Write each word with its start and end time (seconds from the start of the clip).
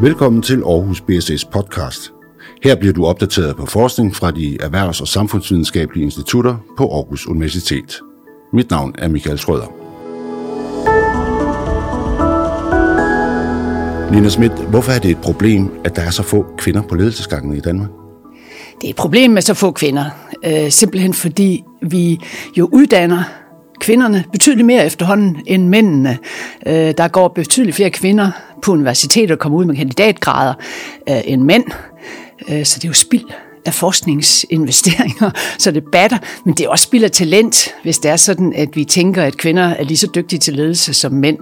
Velkommen 0.00 0.42
til 0.42 0.62
Aarhus 0.62 1.00
BSS 1.00 1.44
podcast. 1.44 2.12
Her 2.62 2.76
bliver 2.76 2.92
du 2.92 3.06
opdateret 3.06 3.56
på 3.56 3.66
forskning 3.66 4.16
fra 4.16 4.30
de 4.30 4.58
erhvervs- 4.62 5.00
og 5.00 5.08
samfundsvidenskabelige 5.08 6.04
institutter 6.04 6.56
på 6.76 6.94
Aarhus 6.94 7.26
Universitet. 7.26 8.00
Mit 8.52 8.70
navn 8.70 8.94
er 8.98 9.08
Michael 9.08 9.38
Schrøder. 9.38 9.66
Nina 14.12 14.28
Schmidt, 14.28 14.52
hvorfor 14.52 14.92
er 14.92 14.98
det 14.98 15.10
et 15.10 15.18
problem, 15.18 15.70
at 15.84 15.96
der 15.96 16.02
er 16.02 16.10
så 16.10 16.22
få 16.22 16.46
kvinder 16.58 16.82
på 16.82 16.94
ledelsesgangen 16.94 17.56
i 17.56 17.60
Danmark? 17.60 17.90
Det 18.80 18.86
er 18.86 18.90
et 18.90 18.96
problem 18.96 19.30
med 19.30 19.42
så 19.42 19.54
få 19.54 19.70
kvinder. 19.70 20.04
Øh, 20.44 20.70
simpelthen 20.70 21.14
fordi 21.14 21.64
vi 21.82 22.20
jo 22.56 22.68
uddanner 22.72 23.22
kvinderne 23.80 24.24
betydeligt 24.32 24.66
mere 24.66 24.86
efterhånden 24.86 25.36
end 25.46 25.68
mændene. 25.68 26.18
Øh, 26.66 26.94
der 26.98 27.08
går 27.08 27.28
betydeligt 27.28 27.76
flere 27.76 27.90
kvinder 27.90 28.30
på 28.62 28.72
universitetet 28.72 29.30
og 29.30 29.38
kommer 29.38 29.58
ud 29.58 29.64
med 29.64 29.76
kandidatgrader 29.76 30.54
øh, 31.08 31.20
end 31.24 31.42
mænd. 31.42 31.64
Øh, 32.48 32.64
så 32.64 32.76
det 32.78 32.84
er 32.84 32.88
jo 32.88 32.94
spild 32.94 33.24
af 33.66 33.74
forskningsinvesteringer, 33.74 35.30
så 35.58 35.70
det 35.70 35.84
batter, 35.92 36.18
men 36.44 36.54
det 36.54 36.64
er 36.66 36.68
også 36.68 36.82
spild 36.82 37.04
af 37.04 37.10
talent, 37.10 37.74
hvis 37.82 37.98
det 37.98 38.10
er 38.10 38.16
sådan, 38.16 38.52
at 38.56 38.68
vi 38.74 38.84
tænker, 38.84 39.22
at 39.22 39.36
kvinder 39.36 39.64
er 39.64 39.84
lige 39.84 39.96
så 39.96 40.08
dygtige 40.14 40.38
til 40.38 40.54
ledelse 40.54 40.94
som 40.94 41.12
mænd. 41.12 41.38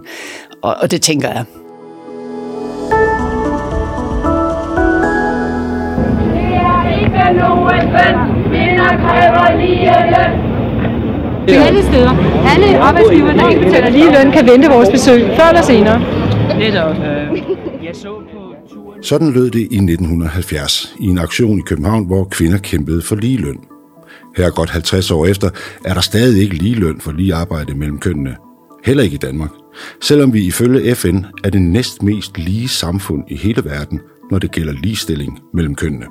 Og, 0.63 0.77
og 0.81 0.91
det 0.91 1.03
tænker 1.03 1.29
jeg. 1.29 1.45
Det 11.49 11.57
er 11.57 11.65
Alle 11.65 11.83
steder. 11.83 12.13
Alle 12.55 12.79
arbejdsgiver, 12.79 13.33
der 13.33 13.49
ikke 13.49 13.65
betaler 13.65 13.91
lige 13.91 14.13
løn, 14.13 14.33
kan 14.33 14.49
vente 14.49 14.69
vores 14.69 14.91
besøg, 14.91 15.21
før 15.37 15.49
eller 15.49 15.63
senere. 15.63 16.26
Netop. 16.55 16.97
Øh, 16.97 17.85
jeg 17.85 17.97
så 17.97 18.23
på 18.33 18.55
turen... 18.75 19.03
Sådan 19.03 19.33
lød 19.33 19.51
det 19.51 19.61
i 19.61 19.65
1970 19.65 20.95
i 21.01 21.07
en 21.07 21.19
aktion 21.19 21.59
i 21.59 21.63
København, 21.63 22.07
hvor 22.07 22.25
kvinder 22.25 22.59
kæmpede 22.59 23.03
for 23.03 23.17
ligeløn. 23.17 23.59
Her 24.37 24.51
godt 24.51 24.71
50 24.71 25.11
år 25.11 25.27
efter 25.27 25.51
er 25.85 25.95
der 25.95 26.01
stadig 26.01 26.43
ikke 26.43 26.55
ligeløn 26.55 27.01
for 27.01 27.13
lige 27.13 27.35
arbejde 27.35 27.75
mellem 27.75 27.99
kønnene. 27.99 28.37
Heller 28.85 29.03
ikke 29.05 29.15
i 29.15 29.19
Danmark. 29.19 29.51
Selvom 30.01 30.33
vi 30.33 30.47
ifølge 30.47 30.95
FN 30.95 31.19
er 31.45 31.51
det 31.51 31.63
næst 31.63 32.03
mest 32.03 32.39
lige 32.39 32.69
samfund 32.69 33.25
i 33.29 33.37
hele 33.37 33.65
verden, 33.65 34.01
når 34.31 34.39
det 34.39 34.51
gælder 34.51 34.73
ligestilling 34.73 35.39
mellem 35.55 35.75
kønnene. 35.75 36.07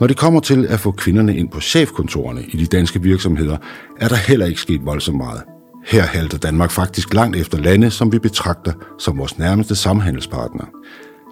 Når 0.00 0.06
det 0.06 0.16
kommer 0.16 0.40
til 0.40 0.66
at 0.66 0.80
få 0.80 0.90
kvinderne 0.90 1.36
ind 1.36 1.48
på 1.48 1.60
chefkontorerne 1.60 2.42
i 2.48 2.56
de 2.56 2.66
danske 2.66 3.02
virksomheder, 3.02 3.56
er 4.00 4.08
der 4.08 4.16
heller 4.16 4.46
ikke 4.46 4.60
sket 4.60 4.80
voldsomt 4.84 5.16
meget. 5.16 5.42
Her 5.84 6.02
halter 6.02 6.38
Danmark 6.38 6.70
faktisk 6.70 7.14
langt 7.14 7.36
efter 7.36 7.58
lande, 7.58 7.90
som 7.90 8.12
vi 8.12 8.18
betragter 8.18 8.72
som 8.98 9.18
vores 9.18 9.38
nærmeste 9.38 9.76
samhandelspartner. 9.76 10.64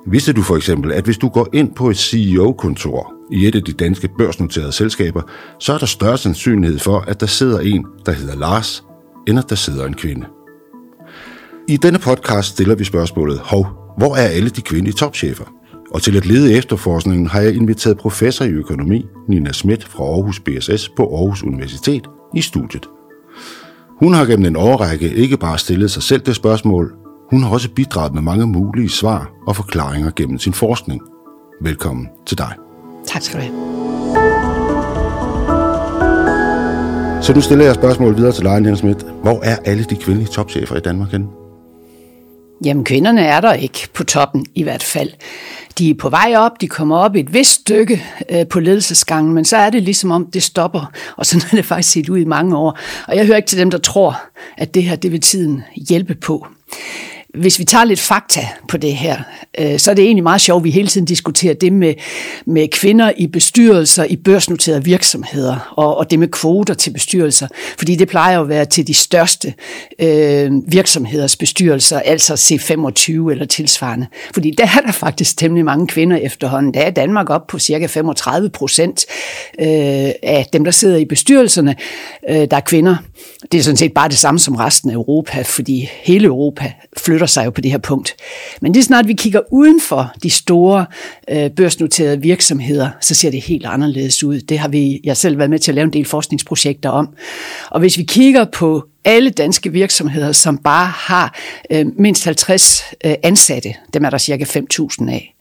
Vidste 0.07 0.33
du 0.33 0.43
for 0.43 0.57
eksempel, 0.57 0.93
at 0.93 1.05
hvis 1.05 1.19
du 1.19 1.29
går 1.29 1.49
ind 1.53 1.75
på 1.75 1.91
et 1.91 1.97
CEO-kontor 1.97 3.13
i 3.33 3.47
et 3.47 3.55
af 3.55 3.63
de 3.63 3.73
danske 3.73 4.09
børsnoterede 4.19 4.73
selskaber, 4.73 5.23
så 5.59 5.73
er 5.73 5.79
der 5.79 5.87
større 5.87 6.19
sandsynlighed 6.19 6.79
for, 6.79 7.01
at 7.01 7.21
der 7.21 7.27
sidder 7.27 7.61
en, 7.61 7.87
der 8.07 8.13
hedder 8.13 8.37
Lars, 8.37 8.85
end 9.29 9.39
at 9.39 9.51
der 9.51 9.57
sidder 9.57 9.87
en 9.87 9.95
kvinde. 9.95 10.27
I 11.69 11.77
denne 11.77 11.99
podcast 11.99 12.49
stiller 12.49 12.75
vi 12.75 12.85
spørgsmålet, 12.85 13.39
hov, 13.39 13.67
hvor 13.99 14.17
er 14.17 14.29
alle 14.29 14.51
de 14.51 14.63
kvindelige 14.63 14.95
topchefer? 14.95 15.45
Og 15.91 16.03
til 16.03 16.17
at 16.17 16.27
lede 16.27 16.55
efterforskningen 16.55 17.27
har 17.27 17.41
jeg 17.41 17.55
inviteret 17.55 17.99
professor 17.99 18.45
i 18.45 18.51
økonomi, 18.51 19.07
Nina 19.29 19.53
Schmidt 19.53 19.85
fra 19.85 20.05
Aarhus 20.05 20.41
BSS 20.41 20.89
på 20.89 21.17
Aarhus 21.17 21.43
Universitet 21.43 22.07
i 22.35 22.41
studiet. 22.41 22.89
Hun 24.01 24.15
har 24.15 24.25
gennem 24.25 24.47
en 24.47 24.57
årrække 24.57 25.15
ikke 25.15 25.37
bare 25.37 25.59
stillet 25.59 25.91
sig 25.91 26.03
selv 26.03 26.21
det 26.21 26.37
spørgsmål, 26.37 26.93
hun 27.31 27.43
har 27.43 27.51
også 27.51 27.71
bidraget 27.71 28.15
med 28.15 28.23
mange 28.23 28.47
mulige 28.47 28.89
svar 28.89 29.31
og 29.47 29.57
forklaringer 29.57 30.11
gennem 30.17 30.39
sin 30.39 30.53
forskning. 30.53 31.01
Velkommen 31.63 32.09
til 32.27 32.39
dig. 32.39 32.55
Tak 33.07 33.23
skal 33.23 33.41
du 33.41 33.45
have. 33.45 33.55
Så 37.23 37.33
nu 37.35 37.41
stiller 37.41 37.65
jeg 37.65 37.75
spørgsmålet 37.75 38.17
videre 38.17 38.33
til 38.33 38.45
dig, 38.45 38.61
Nina 38.61 38.75
Schmidt. 38.75 39.07
Hvor 39.23 39.41
er 39.43 39.57
alle 39.65 39.85
de 39.85 39.97
kvindelige 39.97 40.33
topchefer 40.33 40.77
i 40.77 40.81
Danmark 40.81 41.11
henne? 41.11 41.27
Jamen, 42.65 42.85
kvinderne 42.85 43.23
er 43.23 43.41
der 43.41 43.53
ikke 43.53 43.89
på 43.95 44.05
toppen 44.05 44.47
i 44.55 44.63
hvert 44.63 44.83
fald. 44.83 45.11
De 45.79 45.91
er 45.91 45.95
på 45.95 46.09
vej 46.09 46.35
op, 46.37 46.61
de 46.61 46.69
kommer 46.69 46.97
op 46.97 47.17
et 47.17 47.35
vist 47.35 47.51
stykke 47.51 48.05
øh, 48.29 48.47
på 48.47 48.61
ledelsesgangen, 48.61 49.35
men 49.35 49.45
så 49.45 49.57
er 49.57 49.71
det 49.71 49.83
ligesom 49.83 50.11
om, 50.11 50.27
det 50.27 50.43
stopper, 50.43 50.93
og 51.17 51.27
sådan 51.27 51.43
har 51.51 51.57
det 51.57 51.65
faktisk 51.65 51.91
set 51.93 52.09
ud 52.09 52.19
i 52.19 52.25
mange 52.25 52.57
år. 52.57 52.79
Og 53.09 53.17
jeg 53.17 53.27
hører 53.27 53.37
ikke 53.37 53.49
til 53.49 53.59
dem, 53.59 53.71
der 53.71 53.79
tror, 53.79 54.23
at 54.57 54.75
det 54.75 54.83
her, 54.83 54.97
det 54.97 55.13
vil 55.13 55.21
tiden 55.21 55.63
hjælpe 55.89 56.15
på. 56.15 56.47
Hvis 57.35 57.59
vi 57.59 57.65
tager 57.65 57.85
lidt 57.85 58.01
fakta 58.01 58.49
på 58.69 58.77
det 58.77 58.93
her, 58.93 59.19
øh, 59.59 59.79
så 59.79 59.91
er 59.91 59.95
det 59.95 60.05
egentlig 60.05 60.23
meget 60.23 60.41
sjovt, 60.41 60.61
at 60.61 60.65
vi 60.65 60.71
hele 60.71 60.89
tiden 60.89 61.07
diskuterer 61.07 61.55
det 61.55 61.73
med, 61.73 61.95
med 62.47 62.69
kvinder 62.69 63.13
i 63.17 63.27
bestyrelser 63.27 64.05
i 64.05 64.17
børsnoterede 64.17 64.85
virksomheder, 64.85 65.73
og, 65.77 65.97
og 65.97 66.11
det 66.11 66.19
med 66.19 66.29
kvoter 66.29 66.75
til 66.75 66.91
bestyrelser, 66.91 67.49
fordi 67.79 67.97
det 67.97 68.09
plejer 68.09 68.41
at 68.41 68.49
være 68.49 68.65
til 68.65 68.87
de 68.87 68.95
største 68.95 69.55
øh, 69.99 70.53
virksomheders 70.67 71.37
bestyrelser, 71.37 72.01
altså 72.01 72.35
C25 72.35 73.31
eller 73.31 73.45
tilsvarende. 73.45 74.07
Fordi 74.35 74.55
der 74.59 74.65
er 74.65 74.81
der 74.87 74.93
faktisk 74.93 75.37
temmelig 75.37 75.65
mange 75.65 75.87
kvinder 75.87 76.17
efterhånden. 76.17 76.75
Der 76.75 76.81
er 76.81 76.91
Danmark 76.91 77.31
op 77.31 77.47
på 77.47 77.59
cirka 77.59 77.87
35 77.87 78.51
procent 78.51 79.07
øh, 79.61 79.67
af 80.23 80.47
dem, 80.53 80.65
der 80.65 80.71
sidder 80.71 80.97
i 80.97 81.05
bestyrelserne, 81.05 81.77
øh, 82.29 82.37
der 82.51 82.57
er 82.57 82.61
kvinder. 82.61 82.97
Det 83.53 83.59
er 83.59 83.63
sådan 83.63 83.77
set 83.77 83.93
bare 83.93 84.09
det 84.09 84.19
samme 84.19 84.39
som 84.39 84.55
resten 84.55 84.91
af 84.91 84.95
Europa, 84.95 85.43
fordi 85.43 85.89
hele 86.03 86.27
Europa 86.27 86.73
flytter 86.97 87.27
sig 87.27 87.45
jo 87.45 87.51
på 87.51 87.61
det 87.61 87.71
her 87.71 87.79
punkt. 87.79 88.17
Men 88.61 88.73
lige 88.73 88.83
snart, 88.83 89.09
vi 89.09 89.13
kigger 89.13 89.41
uden 89.53 89.81
for 89.81 90.13
de 90.23 90.31
store 90.31 90.87
øh, 91.31 91.51
børsnoterede 91.51 92.21
virksomheder, 92.21 92.91
så 93.01 93.15
ser 93.15 93.31
det 93.31 93.41
helt 93.41 93.67
anderledes 93.67 94.25
ud. 94.25 94.41
Det 94.41 94.59
har 94.59 94.69
vi, 94.69 95.01
jeg 95.05 95.17
selv 95.17 95.39
været 95.39 95.51
med 95.51 95.59
til 95.59 95.71
at 95.71 95.75
lave 95.75 95.85
en 95.85 95.93
del 95.93 96.05
forskningsprojekter 96.05 96.91
om. 96.91 97.09
Og 97.71 97.81
hvis 97.81 97.99
vi 97.99 98.03
kigger 98.03 98.45
på 98.45 98.85
alle 99.05 99.31
danske 99.31 99.73
virksomheder, 99.73 100.33
som 100.33 100.59
bare 100.59 100.87
har 100.87 101.39
øh, 101.71 101.87
mindst 101.99 102.25
50 102.25 102.83
øh, 103.05 103.15
ansatte, 103.23 103.75
dem 103.95 104.05
er 104.05 104.11
der 104.11 104.19
cirka 104.19 104.45
5.000 104.45 105.11
af, 105.11 105.35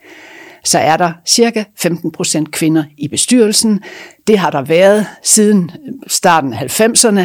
så 0.64 0.80
er 0.80 0.98
der 0.98 1.12
cirka 1.26 1.64
15 1.78 2.12
procent 2.12 2.52
kvinder 2.52 2.84
i 2.98 3.08
bestyrelsen. 3.08 3.84
Det 4.28 4.40
har 4.40 4.50
der 4.50 4.62
været 4.62 5.06
siden 5.24 5.72
starten 6.08 6.54
af 6.54 6.80
90'erne, 6.80 7.22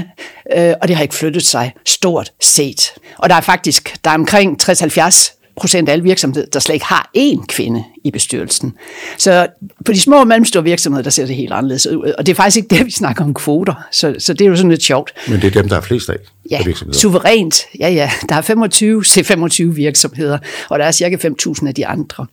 øh, 0.57 0.75
og 0.83 0.89
det 0.89 0.97
har 0.97 1.03
ikke 1.03 1.15
flyttet 1.15 1.43
sig 1.43 1.73
stort 1.87 2.33
set. 2.41 2.95
Og 3.19 3.29
der 3.29 3.35
er 3.35 3.41
faktisk 3.41 3.97
der 4.05 4.11
er 4.11 4.15
omkring 4.15 4.63
60-70 4.63 5.44
procent 5.57 5.89
af 5.89 5.93
alle 5.93 6.03
virksomheder, 6.03 6.47
der 6.53 6.61
slet 6.61 6.75
ikke 6.75 6.87
har 6.87 7.11
én 7.19 7.47
kvinde 7.47 7.85
i 8.05 8.11
bestyrelsen. 8.11 8.75
Så 9.19 9.47
på 9.85 9.93
de 9.93 10.01
små 10.01 10.21
og 10.21 10.27
mellemstore 10.27 10.65
virksomheder, 10.65 11.03
der 11.03 11.11
ser 11.11 11.27
det 11.27 11.37
helt 11.37 11.53
anderledes 11.53 11.87
ud. 11.87 12.13
Og 12.19 12.27
det 12.27 12.33
er 12.33 12.37
faktisk 12.37 12.57
ikke 12.57 12.77
det, 12.77 12.87
vi 12.87 12.91
snakker 12.91 13.25
om 13.25 13.35
kvoter. 13.35 13.75
Så, 13.93 14.15
så 14.19 14.33
det 14.33 14.45
er 14.45 14.49
jo 14.49 14.57
sådan 14.57 14.71
lidt 14.71 14.83
sjovt. 14.83 15.13
Men 15.29 15.41
det 15.41 15.57
er 15.57 15.61
dem, 15.63 15.69
der 15.69 15.77
er 15.77 15.81
flest 15.81 16.09
af, 16.11 16.17
Ja, 16.51 16.59
af 16.59 16.67
virksomheder. 16.67 16.99
suverænt. 16.99 17.57
Ja, 17.79 17.89
ja. 17.89 18.11
Der 18.29 18.35
er 18.35 18.41
25 18.41 19.05
C25 19.07 19.63
virksomheder, 19.65 20.39
og 20.69 20.79
der 20.79 20.85
er 20.85 20.93
cirka 20.93 21.17
5.000 21.29 21.69
af 21.69 21.75
de 21.75 21.87
andre. 21.87 22.27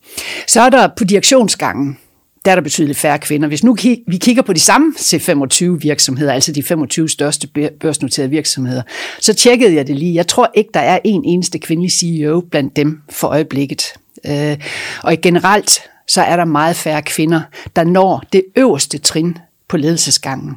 Så 0.47 0.61
er 0.61 0.69
der 0.69 0.87
på 0.97 1.03
direktionsgangen, 1.03 1.97
der 2.45 2.51
er 2.51 2.55
der 2.55 2.61
betydeligt 2.61 2.99
færre 2.99 3.19
kvinder. 3.19 3.47
Hvis 3.47 3.63
nu 3.63 3.77
vi 4.07 4.17
kigger 4.17 4.41
på 4.41 4.53
de 4.53 4.59
samme 4.59 4.93
C25 4.97 5.65
virksomheder, 5.65 6.33
altså 6.33 6.51
de 6.51 6.63
25 6.63 7.09
største 7.09 7.47
børsnoterede 7.79 8.29
virksomheder, 8.29 8.81
så 9.19 9.33
tjekkede 9.33 9.75
jeg 9.75 9.87
det 9.87 9.95
lige. 9.95 10.15
Jeg 10.15 10.27
tror 10.27 10.51
ikke, 10.53 10.69
der 10.73 10.79
er 10.79 10.99
en 11.03 11.25
eneste 11.25 11.59
kvindelig 11.59 11.91
CEO 11.91 12.41
blandt 12.51 12.75
dem 12.75 13.01
for 13.09 13.27
øjeblikket. 13.27 13.93
Øh, 14.25 14.57
og 15.03 15.17
generelt, 15.21 15.81
så 16.07 16.21
er 16.21 16.35
der 16.35 16.45
meget 16.45 16.75
færre 16.75 17.01
kvinder, 17.01 17.41
der 17.75 17.83
når 17.83 18.23
det 18.33 18.43
øverste 18.55 18.97
trin 18.97 19.37
på 19.67 19.77
ledelsesgangen. 19.77 20.55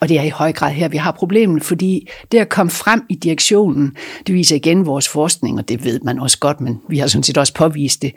Og 0.00 0.08
det 0.08 0.18
er 0.18 0.22
i 0.22 0.28
høj 0.28 0.52
grad 0.52 0.72
her, 0.72 0.88
vi 0.88 0.96
har 0.96 1.10
problemet, 1.10 1.62
fordi 1.62 2.08
det 2.32 2.38
at 2.38 2.48
komme 2.48 2.70
frem 2.70 3.02
i 3.08 3.14
direktionen, 3.14 3.96
det 4.26 4.34
viser 4.34 4.56
igen 4.56 4.86
vores 4.86 5.08
forskning, 5.08 5.58
og 5.58 5.68
det 5.68 5.84
ved 5.84 6.00
man 6.00 6.18
også 6.18 6.38
godt, 6.38 6.60
men 6.60 6.80
vi 6.88 6.98
har 6.98 7.06
sådan 7.06 7.22
set 7.22 7.38
også 7.38 7.54
påvist 7.54 8.02
det. 8.02 8.12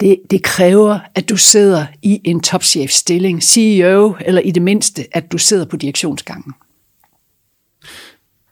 Det, 0.00 0.18
det 0.30 0.42
kræver, 0.42 0.98
at 1.14 1.28
du 1.28 1.36
sidder 1.36 1.86
i 2.02 2.20
en 2.24 2.40
topchef-stilling, 2.40 3.42
CEO, 3.42 4.14
eller 4.20 4.40
i 4.40 4.50
det 4.50 4.62
mindste, 4.62 5.06
at 5.12 5.32
du 5.32 5.38
sidder 5.38 5.64
på 5.64 5.76
direktionsgangen. 5.76 6.52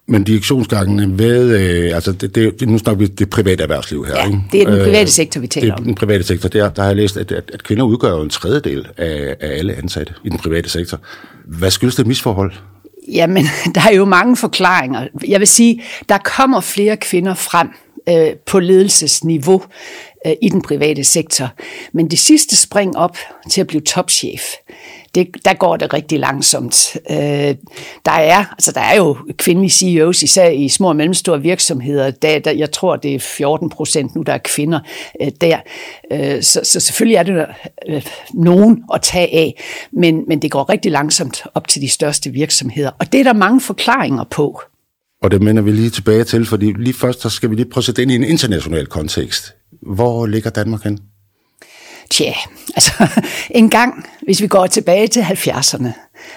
Men 0.07 0.25
direktionsgangene 0.25 1.19
ved, 1.19 1.61
øh, 1.61 1.95
altså 1.95 2.13
det, 2.13 2.35
det, 2.61 2.69
nu 2.69 2.79
snakker 2.79 2.99
vi 2.99 3.07
det 3.07 3.31
private 3.31 3.63
erhvervsliv 3.63 4.05
her, 4.07 4.15
Ja, 4.17 4.27
ikke? 4.27 4.39
det 4.53 4.63
er 4.63 4.71
den 4.71 4.85
private 4.85 5.11
sektor, 5.11 5.41
vi 5.41 5.47
taler 5.47 5.67
det 5.67 5.73
er 5.73 5.77
om. 5.77 5.85
den 5.85 5.95
private 5.95 6.25
sektor. 6.25 6.49
Der, 6.49 6.69
der 6.71 6.83
har 6.83 6.89
jeg 6.89 6.97
læst, 6.97 7.17
at, 7.17 7.33
at, 7.33 7.51
at 7.55 7.63
kvinder 7.63 7.85
udgør 7.85 8.23
en 8.23 8.31
tredjedel 8.31 8.87
af, 8.97 9.37
af 9.41 9.59
alle 9.59 9.75
ansatte 9.75 10.15
i 10.25 10.29
den 10.29 10.39
private 10.39 10.71
sektor. 10.71 11.01
Hvad 11.45 11.71
skyldes 11.71 11.97
det 11.97 12.07
misforhold? 12.07 12.53
Jamen, 13.13 13.45
der 13.75 13.81
er 13.91 13.95
jo 13.95 14.05
mange 14.05 14.37
forklaringer. 14.37 15.07
Jeg 15.29 15.41
vil 15.41 15.49
sige, 15.49 15.83
der 16.09 16.19
kommer 16.19 16.61
flere 16.61 16.97
kvinder 16.97 17.35
frem 17.35 17.69
øh, 18.09 18.37
på 18.47 18.61
ledelsesniveau 18.61 19.63
øh, 19.63 19.69
Øh, 20.27 20.33
i 20.43 20.49
den 20.49 20.63
private 20.63 21.05
sektor. 21.05 21.49
Men 21.93 22.11
det 22.11 22.19
sidste 22.19 22.57
spring 22.57 22.97
op 22.97 23.17
til 23.51 23.61
at 23.61 23.67
blive 23.67 23.81
topchef, 23.81 24.43
det, 25.15 25.29
der 25.45 25.55
går 25.55 25.77
det 25.77 25.95
rigtig 25.95 26.19
langsomt. 26.19 26.97
Øh, 27.11 27.55
der, 28.05 28.13
er, 28.13 28.45
altså 28.53 28.73
der 28.73 28.81
er 28.81 28.97
jo 28.97 29.17
kvindelige 29.37 29.71
CEOs, 29.71 30.23
især 30.23 30.49
i 30.49 30.69
små 30.69 30.89
og 30.89 30.97
mellemstore 30.97 31.43
virksomheder. 31.43 32.11
Der, 32.11 32.39
der, 32.39 32.51
jeg 32.51 32.73
tror, 32.73 32.97
det 32.97 33.15
er 33.15 33.19
14 33.19 33.71
procent 33.71 34.15
nu, 34.15 34.23
der 34.23 34.33
er 34.33 34.39
kvinder 34.39 34.81
øh, 35.21 35.31
der. 35.41 35.59
Øh, 36.13 36.43
så, 36.43 36.61
så 36.63 36.81
selvfølgelig 36.81 37.17
er 37.17 37.23
det 37.23 37.47
øh, 37.89 38.07
nogen 38.35 38.85
at 38.95 39.03
tage 39.03 39.35
af, 39.35 39.63
men, 39.93 40.25
men 40.29 40.43
det 40.43 40.51
går 40.51 40.71
rigtig 40.71 40.93
langsomt 40.93 41.43
op 41.55 41.69
til 41.69 41.83
de 41.83 41.89
største 41.89 42.31
virksomheder. 42.31 42.91
Og 42.99 43.13
det 43.13 43.21
er 43.21 43.25
der 43.25 43.33
mange 43.33 43.61
forklaringer 43.61 44.25
på. 44.25 44.61
Og 45.25 45.31
det 45.31 45.43
minder 45.43 45.63
vi 45.63 45.73
lige 45.73 45.91
tilbage 45.91 46.25
til, 46.25 46.47
fordi 46.47 46.73
lige 46.73 46.95
først 46.95 47.21
så 47.21 47.31
skal 47.31 47.51
vi 47.51 47.55
lige 47.55 47.71
prøve 47.71 47.81
at 47.81 47.85
sætte 47.85 48.03
ind 48.03 48.11
i 48.11 48.15
en 48.15 48.25
international 48.25 48.87
kontekst. 48.87 49.55
Hvor 49.83 50.27
ligger 50.27 50.51
Danmark 50.51 50.85
hen? 50.85 50.99
Tja, 52.11 52.33
altså 52.77 52.93
en 53.51 53.71
gang, 53.71 54.07
hvis 54.23 54.43
vi 54.43 54.47
går 54.47 54.67
tilbage 54.67 55.09
til 55.09 55.21
70'erne, 55.21 55.89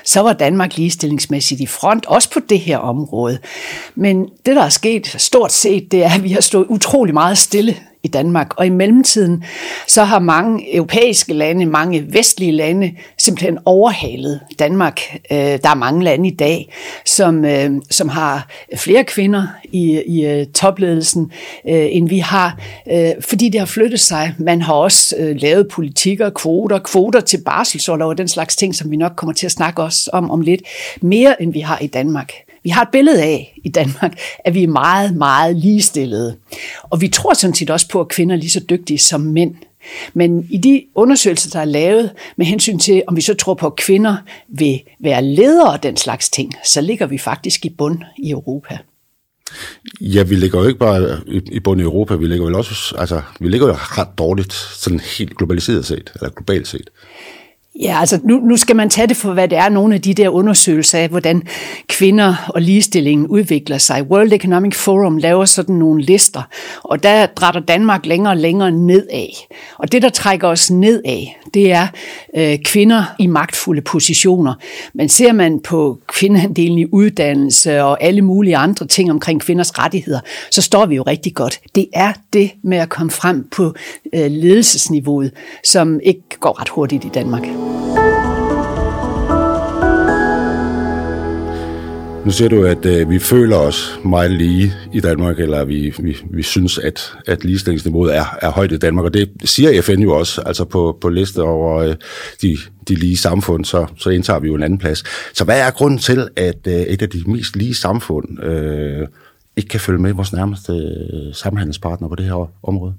så 0.03 0.21
var 0.21 0.33
Danmark 0.33 0.77
ligestillingsmæssigt 0.77 1.61
i 1.61 1.65
front, 1.65 2.05
også 2.05 2.31
på 2.31 2.39
det 2.49 2.59
her 2.59 2.77
område. 2.77 3.39
Men 3.95 4.29
det, 4.45 4.55
der 4.55 4.63
er 4.63 4.69
sket 4.69 5.15
stort 5.17 5.51
set, 5.51 5.91
det 5.91 6.03
er, 6.03 6.09
at 6.13 6.23
vi 6.23 6.31
har 6.31 6.41
stået 6.41 6.65
utrolig 6.69 7.13
meget 7.13 7.37
stille 7.37 7.75
i 8.03 8.07
Danmark. 8.07 8.53
Og 8.57 8.65
i 8.65 8.69
mellemtiden, 8.69 9.43
så 9.87 10.03
har 10.03 10.19
mange 10.19 10.75
europæiske 10.75 11.33
lande, 11.33 11.65
mange 11.65 12.13
vestlige 12.13 12.51
lande 12.51 12.91
simpelthen 13.17 13.57
overhalet 13.65 14.39
Danmark. 14.59 15.01
Øh, 15.31 15.37
der 15.37 15.69
er 15.69 15.75
mange 15.75 16.03
lande 16.03 16.29
i 16.29 16.35
dag, 16.35 16.73
som, 17.05 17.45
øh, 17.45 17.71
som 17.89 18.09
har 18.09 18.49
flere 18.75 19.03
kvinder 19.03 19.47
i, 19.63 20.01
i 20.07 20.25
øh, 20.25 20.45
topledelsen, 20.45 21.31
øh, 21.69 21.87
end 21.91 22.09
vi 22.09 22.17
har, 22.17 22.59
øh, 22.91 23.11
fordi 23.21 23.49
det 23.49 23.59
har 23.59 23.65
flyttet 23.65 23.99
sig. 23.99 24.33
Man 24.37 24.61
har 24.61 24.73
også 24.73 25.15
øh, 25.19 25.35
lavet 25.39 25.67
politikker, 25.67 26.29
kvoter, 26.29 26.79
kvoter 26.79 27.19
til 27.19 27.41
barselsårlov 27.45 28.09
og 28.09 28.17
den 28.17 28.27
slags 28.27 28.55
ting, 28.55 28.75
som 28.75 28.91
vi 28.91 28.95
nok 28.95 29.11
kommer 29.15 29.33
til 29.33 29.45
at 29.45 29.51
snakke 29.51 29.83
også 29.83 30.09
om 30.13 30.31
om 30.31 30.41
lidt, 30.41 30.61
mere 31.01 31.41
end 31.41 31.53
vi 31.53 31.59
har 31.59 31.79
i 31.81 31.87
Danmark. 31.87 32.33
Vi 32.63 32.69
har 32.69 32.81
et 32.81 32.89
billede 32.91 33.23
af 33.23 33.59
i 33.63 33.69
Danmark, 33.69 34.19
at 34.45 34.53
vi 34.53 34.63
er 34.63 34.67
meget, 34.67 35.15
meget 35.15 35.55
ligestillede. 35.55 36.37
Og 36.83 37.01
vi 37.01 37.07
tror 37.07 37.33
sådan 37.33 37.53
set 37.53 37.69
også 37.69 37.87
på, 37.87 38.01
at 38.01 38.07
kvinder 38.07 38.35
er 38.35 38.39
lige 38.39 38.49
så 38.49 38.63
dygtige 38.69 38.99
som 38.99 39.21
mænd. 39.21 39.55
Men 40.13 40.47
i 40.49 40.57
de 40.57 40.83
undersøgelser, 40.95 41.49
der 41.49 41.59
er 41.59 41.65
lavet 41.65 42.11
med 42.37 42.45
hensyn 42.45 42.79
til, 42.79 43.03
om 43.07 43.15
vi 43.15 43.21
så 43.21 43.33
tror 43.33 43.53
på, 43.53 43.67
at 43.67 43.75
kvinder 43.75 44.17
vil 44.49 44.81
være 44.99 45.23
ledere 45.23 45.71
og 45.71 45.83
den 45.83 45.97
slags 45.97 46.29
ting, 46.29 46.53
så 46.65 46.81
ligger 46.81 47.05
vi 47.05 47.17
faktisk 47.17 47.65
i 47.65 47.69
bund 47.69 47.99
i 48.17 48.31
Europa. 48.31 48.77
Ja, 50.01 50.23
vi 50.23 50.35
ligger 50.35 50.59
jo 50.59 50.67
ikke 50.67 50.79
bare 50.79 51.19
i 51.27 51.59
bund 51.59 51.81
i 51.81 51.83
Europa, 51.83 52.15
vi 52.15 52.27
ligger 52.27 52.45
vel 52.45 52.55
også, 52.55 52.95
altså, 52.97 53.21
vi 53.39 53.49
ligger 53.49 53.67
jo 53.67 53.73
ret 53.73 54.17
dårligt, 54.17 54.53
sådan 54.53 54.99
helt 54.99 55.37
globaliseret 55.37 55.85
set, 55.85 56.11
eller 56.15 56.29
globalt 56.29 56.67
set. 56.67 56.89
Ja, 57.81 57.99
altså 57.99 58.19
nu, 58.23 58.39
nu 58.39 58.57
skal 58.57 58.75
man 58.75 58.89
tage 58.89 59.07
det 59.07 59.17
for, 59.17 59.33
hvad 59.33 59.47
det 59.47 59.57
er, 59.57 59.69
nogle 59.69 59.95
af 59.95 60.01
de 60.01 60.13
der 60.13 60.29
undersøgelser 60.29 60.99
af, 60.99 61.09
hvordan 61.09 61.43
kvinder 61.87 62.35
og 62.49 62.61
ligestillingen 62.61 63.27
udvikler 63.27 63.77
sig. 63.77 64.03
World 64.03 64.33
Economic 64.33 64.75
Forum 64.75 65.17
laver 65.17 65.45
sådan 65.45 65.75
nogle 65.75 66.03
lister, 66.03 66.41
og 66.83 67.03
der 67.03 67.25
drætter 67.25 67.61
Danmark 67.61 68.05
længere 68.05 68.33
og 68.33 68.37
længere 68.37 68.71
nedad. 68.71 69.45
Og 69.77 69.91
det, 69.91 70.01
der 70.01 70.09
trækker 70.09 70.47
os 70.47 70.71
nedad, 70.71 71.25
det 71.53 71.71
er 71.71 71.87
øh, 72.37 72.57
kvinder 72.65 73.03
i 73.19 73.27
magtfulde 73.27 73.81
positioner. 73.81 74.53
Men 74.93 75.09
ser 75.09 75.33
man 75.33 75.59
på 75.59 75.99
kvindeandelen 76.07 76.77
i 76.77 76.85
uddannelse 76.91 77.83
og 77.83 78.03
alle 78.03 78.21
mulige 78.21 78.57
andre 78.57 78.87
ting 78.87 79.11
omkring 79.11 79.41
kvinders 79.41 79.79
rettigheder, 79.79 80.19
så 80.51 80.61
står 80.61 80.85
vi 80.85 80.95
jo 80.95 81.03
rigtig 81.03 81.35
godt. 81.35 81.59
Det 81.75 81.87
er 81.93 82.13
det 82.33 82.51
med 82.63 82.77
at 82.77 82.89
komme 82.89 83.11
frem 83.11 83.47
på 83.51 83.73
øh, 84.13 84.31
ledelsesniveauet, 84.31 85.31
som 85.63 85.99
ikke 86.03 86.21
går 86.39 86.61
ret 86.61 86.69
hurtigt 86.69 87.05
i 87.05 87.09
Danmark. 87.13 87.66
Nu 92.27 92.31
siger 92.31 92.49
du, 92.49 92.63
at 92.63 92.85
øh, 92.85 93.09
vi 93.09 93.19
føler 93.19 93.57
os 93.57 93.99
meget 94.05 94.31
lige 94.31 94.73
i 94.93 94.99
Danmark, 94.99 95.39
eller 95.39 95.65
vi, 95.65 95.93
vi, 95.99 96.17
vi 96.29 96.43
synes, 96.43 96.77
at, 96.77 97.13
at 97.27 97.43
ligestillingsniveauet 97.43 98.15
er, 98.15 98.25
er 98.41 98.51
højt 98.51 98.71
i 98.71 98.77
Danmark, 98.77 99.05
og 99.05 99.13
det 99.13 99.29
siger 99.45 99.81
FN 99.81 99.99
jo 99.99 100.17
også, 100.17 100.41
altså 100.41 100.65
på, 100.65 100.97
på 101.01 101.09
liste 101.09 101.43
over 101.43 101.77
øh, 101.77 101.95
de, 102.41 102.57
de 102.87 102.95
lige 102.95 103.17
samfund, 103.17 103.65
så, 103.65 103.85
så 103.97 104.09
indtager 104.09 104.39
vi 104.39 104.47
jo 104.47 104.55
en 104.55 104.63
anden 104.63 104.79
plads. 104.79 105.03
Så 105.33 105.43
hvad 105.43 105.59
er 105.59 105.71
grunden 105.71 105.99
til, 105.99 106.27
at 106.35 106.67
øh, 106.67 106.73
et 106.73 107.01
af 107.01 107.09
de 107.09 107.23
mest 107.27 107.55
lige 107.55 107.75
samfund 107.75 108.43
øh, 108.43 109.07
ikke 109.57 109.69
kan 109.69 109.79
følge 109.79 109.99
med 109.99 110.13
vores 110.13 110.33
nærmeste 110.33 110.73
øh, 110.73 111.33
samhandelspartner 111.33 112.07
på 112.07 112.15
det 112.15 112.25
her 112.25 112.51
område? 112.63 112.93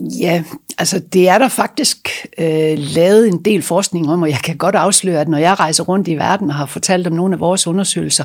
Ja, 0.00 0.42
altså 0.78 0.98
det 0.98 1.28
er 1.28 1.38
der 1.38 1.48
faktisk 1.48 2.26
øh, 2.38 2.78
lavet 2.78 3.28
en 3.28 3.38
del 3.44 3.62
forskning 3.62 4.10
om, 4.10 4.22
og 4.22 4.30
jeg 4.30 4.38
kan 4.44 4.56
godt 4.56 4.74
afsløre, 4.74 5.20
at 5.20 5.28
når 5.28 5.38
jeg 5.38 5.60
rejser 5.60 5.84
rundt 5.84 6.08
i 6.08 6.14
verden 6.14 6.50
og 6.50 6.56
har 6.56 6.66
fortalt 6.66 7.06
om 7.06 7.12
nogle 7.12 7.34
af 7.34 7.40
vores 7.40 7.66
undersøgelser, 7.66 8.24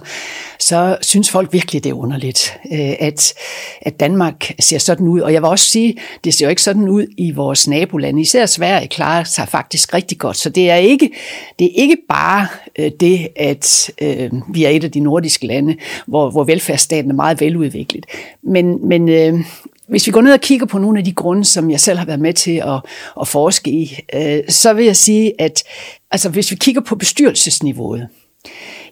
så 0.59 0.97
synes 1.01 1.31
folk 1.31 1.53
virkelig, 1.53 1.83
det 1.83 1.89
er 1.89 1.93
underligt, 1.93 2.57
øh, 2.71 2.95
at, 2.99 3.33
at 3.81 3.99
Danmark 3.99 4.51
ser 4.59 4.77
sådan 4.77 5.07
ud. 5.07 5.19
Og 5.19 5.33
jeg 5.33 5.41
vil 5.41 5.49
også 5.49 5.65
sige, 5.65 5.97
det 6.23 6.33
ser 6.33 6.45
jo 6.45 6.49
ikke 6.49 6.61
sådan 6.61 6.89
ud 6.89 7.05
i 7.17 7.31
vores 7.31 7.67
nabolande. 7.67 8.21
Især 8.21 8.45
Sverige 8.45 8.87
klarer 8.87 9.23
sig 9.23 9.47
faktisk 9.47 9.93
rigtig 9.93 10.17
godt. 10.17 10.37
Så 10.37 10.49
det 10.49 10.69
er 10.69 10.75
ikke, 10.75 11.09
det 11.59 11.65
er 11.65 11.81
ikke 11.81 11.97
bare 12.09 12.47
øh, 12.79 12.91
det, 12.99 13.27
at 13.35 13.91
øh, 14.01 14.31
vi 14.53 14.63
er 14.63 14.69
et 14.69 14.83
af 14.83 14.91
de 14.91 14.99
nordiske 14.99 15.47
lande, 15.47 15.75
hvor, 16.07 16.29
hvor 16.29 16.43
velfærdsstaten 16.43 17.11
er 17.11 17.15
meget 17.15 17.41
veludviklet. 17.41 18.05
Men, 18.43 18.87
men 18.87 19.09
øh, 19.09 19.39
hvis 19.87 20.07
vi 20.07 20.11
går 20.11 20.21
ned 20.21 20.33
og 20.33 20.41
kigger 20.41 20.65
på 20.65 20.77
nogle 20.77 20.99
af 20.99 21.05
de 21.05 21.13
grunde, 21.13 21.45
som 21.45 21.71
jeg 21.71 21.79
selv 21.79 21.99
har 21.99 22.05
været 22.05 22.19
med 22.19 22.33
til 22.33 22.63
at, 22.65 22.81
at 23.21 23.27
forske 23.27 23.71
i, 23.71 23.99
øh, 24.13 24.39
så 24.49 24.73
vil 24.73 24.85
jeg 24.85 24.95
sige, 24.95 25.41
at 25.41 25.63
altså, 26.11 26.29
hvis 26.29 26.51
vi 26.51 26.55
kigger 26.55 26.81
på 26.81 26.95
bestyrelsesniveauet, 26.95 28.07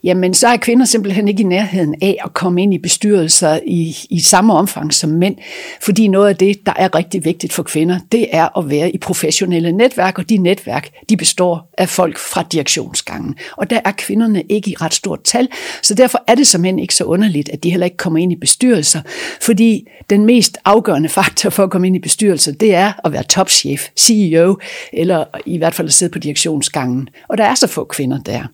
jamen 0.04 0.34
så 0.34 0.48
er 0.48 0.58
kvinder 0.58 0.86
simpelthen 0.86 1.28
ikke 1.28 1.44
i 1.44 1.46
nærheden 1.46 1.96
af 2.02 2.18
at 2.24 2.34
komme 2.34 2.64
ind 2.64 2.74
i 2.74 2.78
bestyrelser 2.78 3.60
i, 3.66 3.98
i 4.10 4.20
samme 4.20 4.54
omfang 4.54 4.94
som 4.94 5.10
mænd, 5.10 5.36
fordi 5.82 6.08
noget 6.08 6.30
af 6.30 6.36
det, 6.36 6.66
der 6.66 6.74
er 6.76 6.96
rigtig 6.96 7.26
vigtigt 7.26 7.54
for 7.54 7.64
kvinder, 7.64 8.00
det 8.12 8.28
er 8.32 8.58
at 8.58 8.70
være 8.70 8.92
i 8.92 8.98
professionelle 8.98 9.72
netværk, 9.72 10.20
og 10.20 10.30
de 10.30 10.38
netværk, 10.38 10.90
de 11.10 11.18
består 11.18 11.70
af 11.78 11.90
folk 11.90 12.18
fra 12.18 12.46
direktionsgangen. 12.52 13.36
Og 13.58 13.70
der 13.70 13.80
er 13.86 13.92
kvinderne 13.98 14.42
ikke 14.42 14.72
i 14.72 14.76
ret 14.76 14.94
stort 14.94 15.24
tal, 15.24 15.48
så 15.82 15.94
derfor 15.94 16.24
er 16.28 16.36
det 16.36 16.48
simpelthen 16.48 16.80
ikke 16.80 16.96
så 16.96 17.04
underligt, 17.04 17.50
at 17.50 17.64
de 17.64 17.70
heller 17.70 17.86
ikke 17.86 17.98
kommer 17.98 18.20
ind 18.20 18.32
i 18.32 18.36
bestyrelser, 18.36 19.02
fordi 19.42 19.88
den 20.10 20.26
mest 20.26 20.58
afgørende 20.66 21.10
faktor 21.10 21.50
for 21.50 21.64
at 21.64 21.70
komme 21.70 21.88
ind 21.88 21.96
i 21.96 22.00
bestyrelser, 22.00 22.52
det 22.52 22.76
er 22.76 22.94
at 23.06 23.12
være 23.12 23.24
topchef, 23.24 23.88
CEO, 24.00 24.58
eller 24.94 25.24
i 25.46 25.58
hvert 25.58 25.74
fald 25.74 25.88
at 25.88 25.94
sidde 25.94 26.12
på 26.12 26.20
direktionsgangen. 26.20 27.10
Og 27.30 27.38
der 27.38 27.44
er 27.44 27.56
så 27.56 27.68
få 27.68 27.84
kvinder 27.84 28.20
der 28.20 28.48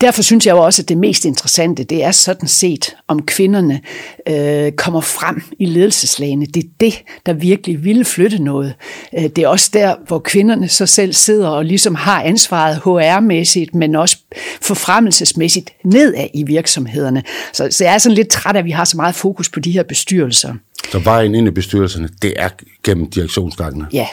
derfor 0.00 0.22
synes 0.22 0.46
jeg 0.46 0.52
jo 0.52 0.58
også, 0.58 0.82
at 0.82 0.88
det 0.88 0.98
mest 0.98 1.24
interessante, 1.24 1.84
det 1.84 2.04
er 2.04 2.10
sådan 2.10 2.48
set, 2.48 2.96
om 3.08 3.26
kvinderne 3.26 3.80
øh, 4.28 4.72
kommer 4.72 5.00
frem 5.00 5.42
i 5.58 5.66
ledelseslagene. 5.66 6.46
Det 6.46 6.64
er 6.64 6.68
det, 6.80 7.02
der 7.26 7.32
virkelig 7.32 7.84
ville 7.84 8.04
flytte 8.04 8.38
noget. 8.38 8.74
Øh, 9.18 9.22
det 9.22 9.38
er 9.38 9.48
også 9.48 9.70
der, 9.72 9.94
hvor 10.06 10.18
kvinderne 10.18 10.68
så 10.68 10.86
selv 10.86 11.12
sidder 11.12 11.48
og 11.48 11.64
ligesom 11.64 11.94
har 11.94 12.22
ansvaret 12.22 12.76
HR-mæssigt, 12.76 13.74
men 13.74 13.94
også 13.94 14.16
forfremmelsesmæssigt 14.62 15.70
nedad 15.84 16.26
i 16.34 16.42
virksomhederne. 16.42 17.22
Så, 17.52 17.68
så 17.70 17.84
jeg 17.84 17.94
er 17.94 17.98
sådan 17.98 18.16
lidt 18.16 18.28
træt 18.28 18.56
af, 18.56 18.58
at 18.58 18.64
vi 18.64 18.70
har 18.70 18.84
så 18.84 18.96
meget 18.96 19.14
fokus 19.14 19.48
på 19.48 19.60
de 19.60 19.70
her 19.70 19.82
bestyrelser. 19.82 20.54
Så 20.92 20.98
vejen 20.98 21.34
ind 21.34 21.48
i 21.48 21.50
bestyrelserne, 21.50 22.08
det 22.22 22.32
er 22.36 22.48
gennem 22.84 23.10
direktionsgangene? 23.10 23.86
Ja. 23.92 24.06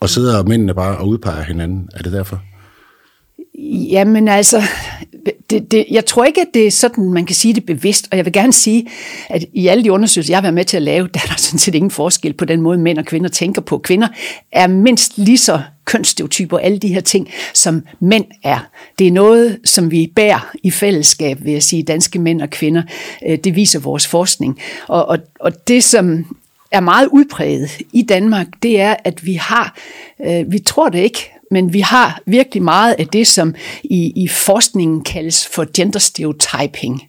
Og 0.00 0.10
sidder 0.10 0.44
mændene 0.44 0.74
bare 0.74 0.98
og 0.98 1.08
udpeger 1.08 1.42
hinanden? 1.42 1.88
Er 1.94 2.02
det 2.02 2.12
derfor? 2.12 2.42
Jamen 3.90 4.28
altså, 4.28 4.62
det, 5.50 5.70
det, 5.70 5.86
jeg 5.90 6.06
tror 6.06 6.24
ikke, 6.24 6.40
at 6.40 6.46
det 6.54 6.66
er 6.66 6.70
sådan, 6.70 7.12
man 7.12 7.26
kan 7.26 7.36
sige 7.36 7.54
det 7.54 7.66
bevidst, 7.66 8.08
og 8.10 8.16
jeg 8.16 8.24
vil 8.24 8.32
gerne 8.32 8.52
sige, 8.52 8.88
at 9.28 9.44
i 9.52 9.66
alle 9.66 9.84
de 9.84 9.92
undersøgelser, 9.92 10.32
jeg 10.32 10.36
har 10.36 10.42
været 10.42 10.54
med 10.54 10.64
til 10.64 10.76
at 10.76 10.82
lave, 10.82 11.08
der 11.14 11.20
er 11.24 11.26
der 11.26 11.36
sådan 11.36 11.58
set 11.58 11.74
ingen 11.74 11.90
forskel 11.90 12.32
på 12.32 12.44
den 12.44 12.60
måde, 12.60 12.78
mænd 12.78 12.98
og 12.98 13.04
kvinder 13.04 13.28
tænker 13.28 13.62
på. 13.62 13.78
Kvinder 13.78 14.08
er 14.52 14.66
mindst 14.66 15.18
lige 15.18 15.38
så 15.38 15.60
kønsstereotyper 15.84 16.56
og 16.56 16.64
alle 16.64 16.78
de 16.78 16.88
her 16.88 17.00
ting, 17.00 17.28
som 17.54 17.82
mænd 18.00 18.24
er. 18.44 18.68
Det 18.98 19.06
er 19.06 19.12
noget, 19.12 19.58
som 19.64 19.90
vi 19.90 20.12
bærer 20.16 20.50
i 20.62 20.70
fællesskab, 20.70 21.44
vil 21.44 21.52
jeg 21.52 21.62
sige, 21.62 21.82
danske 21.82 22.18
mænd 22.18 22.42
og 22.42 22.50
kvinder. 22.50 22.82
Øh, 23.28 23.38
det 23.38 23.56
viser 23.56 23.78
vores 23.78 24.06
forskning. 24.06 24.58
Og, 24.88 25.08
og, 25.08 25.18
og 25.40 25.68
det, 25.68 25.84
som 25.84 26.36
er 26.70 26.80
meget 26.80 27.08
udpræget 27.12 27.70
i 27.92 28.02
Danmark, 28.02 28.46
det 28.62 28.80
er, 28.80 28.96
at 29.04 29.26
vi 29.26 29.34
har, 29.34 29.78
øh, 30.26 30.52
vi 30.52 30.58
tror 30.58 30.88
det 30.88 30.98
ikke, 30.98 31.32
men 31.52 31.72
vi 31.72 31.80
har 31.80 32.20
virkelig 32.26 32.62
meget 32.62 32.94
af 32.98 33.06
det, 33.06 33.26
som 33.26 33.54
i, 33.84 34.12
i 34.16 34.28
forskningen 34.28 35.04
kaldes 35.04 35.46
for 35.46 35.66
gender 35.76 35.98
stereotyping. 35.98 37.02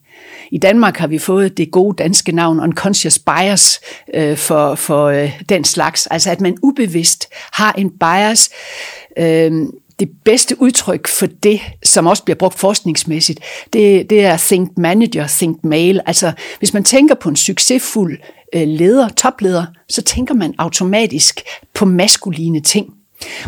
I 0.51 0.57
Danmark 0.57 0.97
har 0.97 1.07
vi 1.07 1.17
fået 1.17 1.57
det 1.57 1.71
gode 1.71 1.95
danske 2.03 2.31
navn 2.31 2.59
unconscious 2.59 3.19
bias 3.19 3.79
øh, 4.13 4.37
for, 4.37 4.75
for 4.75 5.05
øh, 5.05 5.39
den 5.49 5.63
slags. 5.63 6.07
Altså 6.07 6.31
at 6.31 6.41
man 6.41 6.57
ubevidst 6.63 7.27
har 7.51 7.73
en 7.73 7.89
bias. 7.89 8.49
Øh, 9.17 9.51
det 9.99 10.09
bedste 10.25 10.61
udtryk 10.61 11.07
for 11.07 11.25
det, 11.25 11.61
som 11.83 12.07
også 12.07 12.23
bliver 12.23 12.37
brugt 12.37 12.59
forskningsmæssigt, 12.59 13.39
det, 13.73 14.09
det 14.09 14.25
er 14.25 14.37
think 14.37 14.77
manager, 14.77 15.27
think 15.27 15.63
male. 15.63 16.07
Altså 16.07 16.31
hvis 16.59 16.73
man 16.73 16.83
tænker 16.83 17.15
på 17.15 17.29
en 17.29 17.35
succesfuld 17.35 18.17
øh, 18.55 18.67
leder, 18.67 19.09
topleder, 19.09 19.65
så 19.89 20.01
tænker 20.01 20.33
man 20.33 20.53
automatisk 20.57 21.41
på 21.73 21.85
maskuline 21.85 22.59
ting. 22.59 22.93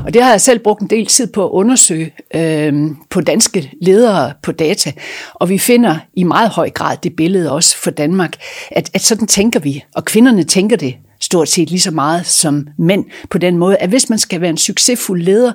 Og 0.05 0.13
det 0.13 0.23
har 0.23 0.29
jeg 0.29 0.41
selv 0.41 0.59
brugt 0.59 0.81
en 0.81 0.87
del 0.87 1.05
tid 1.05 1.27
på 1.27 1.45
at 1.45 1.51
undersøge 1.51 2.13
øh, 2.35 2.73
på 3.09 3.21
danske 3.21 3.71
ledere 3.81 4.33
på 4.43 4.51
data. 4.51 4.91
Og 5.33 5.49
vi 5.49 5.57
finder 5.57 5.97
i 6.13 6.23
meget 6.23 6.49
høj 6.49 6.69
grad 6.69 6.97
det 7.03 7.15
billede 7.15 7.51
også 7.51 7.77
for 7.77 7.91
Danmark, 7.91 8.33
at, 8.71 8.89
at 8.93 9.01
sådan 9.01 9.27
tænker 9.27 9.59
vi. 9.59 9.83
Og 9.95 10.05
kvinderne 10.05 10.43
tænker 10.43 10.75
det 10.77 10.95
stort 11.19 11.49
set 11.49 11.69
lige 11.69 11.81
så 11.81 11.91
meget 11.91 12.25
som 12.25 12.67
mænd 12.77 13.05
på 13.29 13.37
den 13.37 13.57
måde, 13.57 13.77
at 13.77 13.89
hvis 13.89 14.09
man 14.09 14.19
skal 14.19 14.41
være 14.41 14.49
en 14.49 14.57
succesfuld 14.57 15.21
leder, 15.21 15.51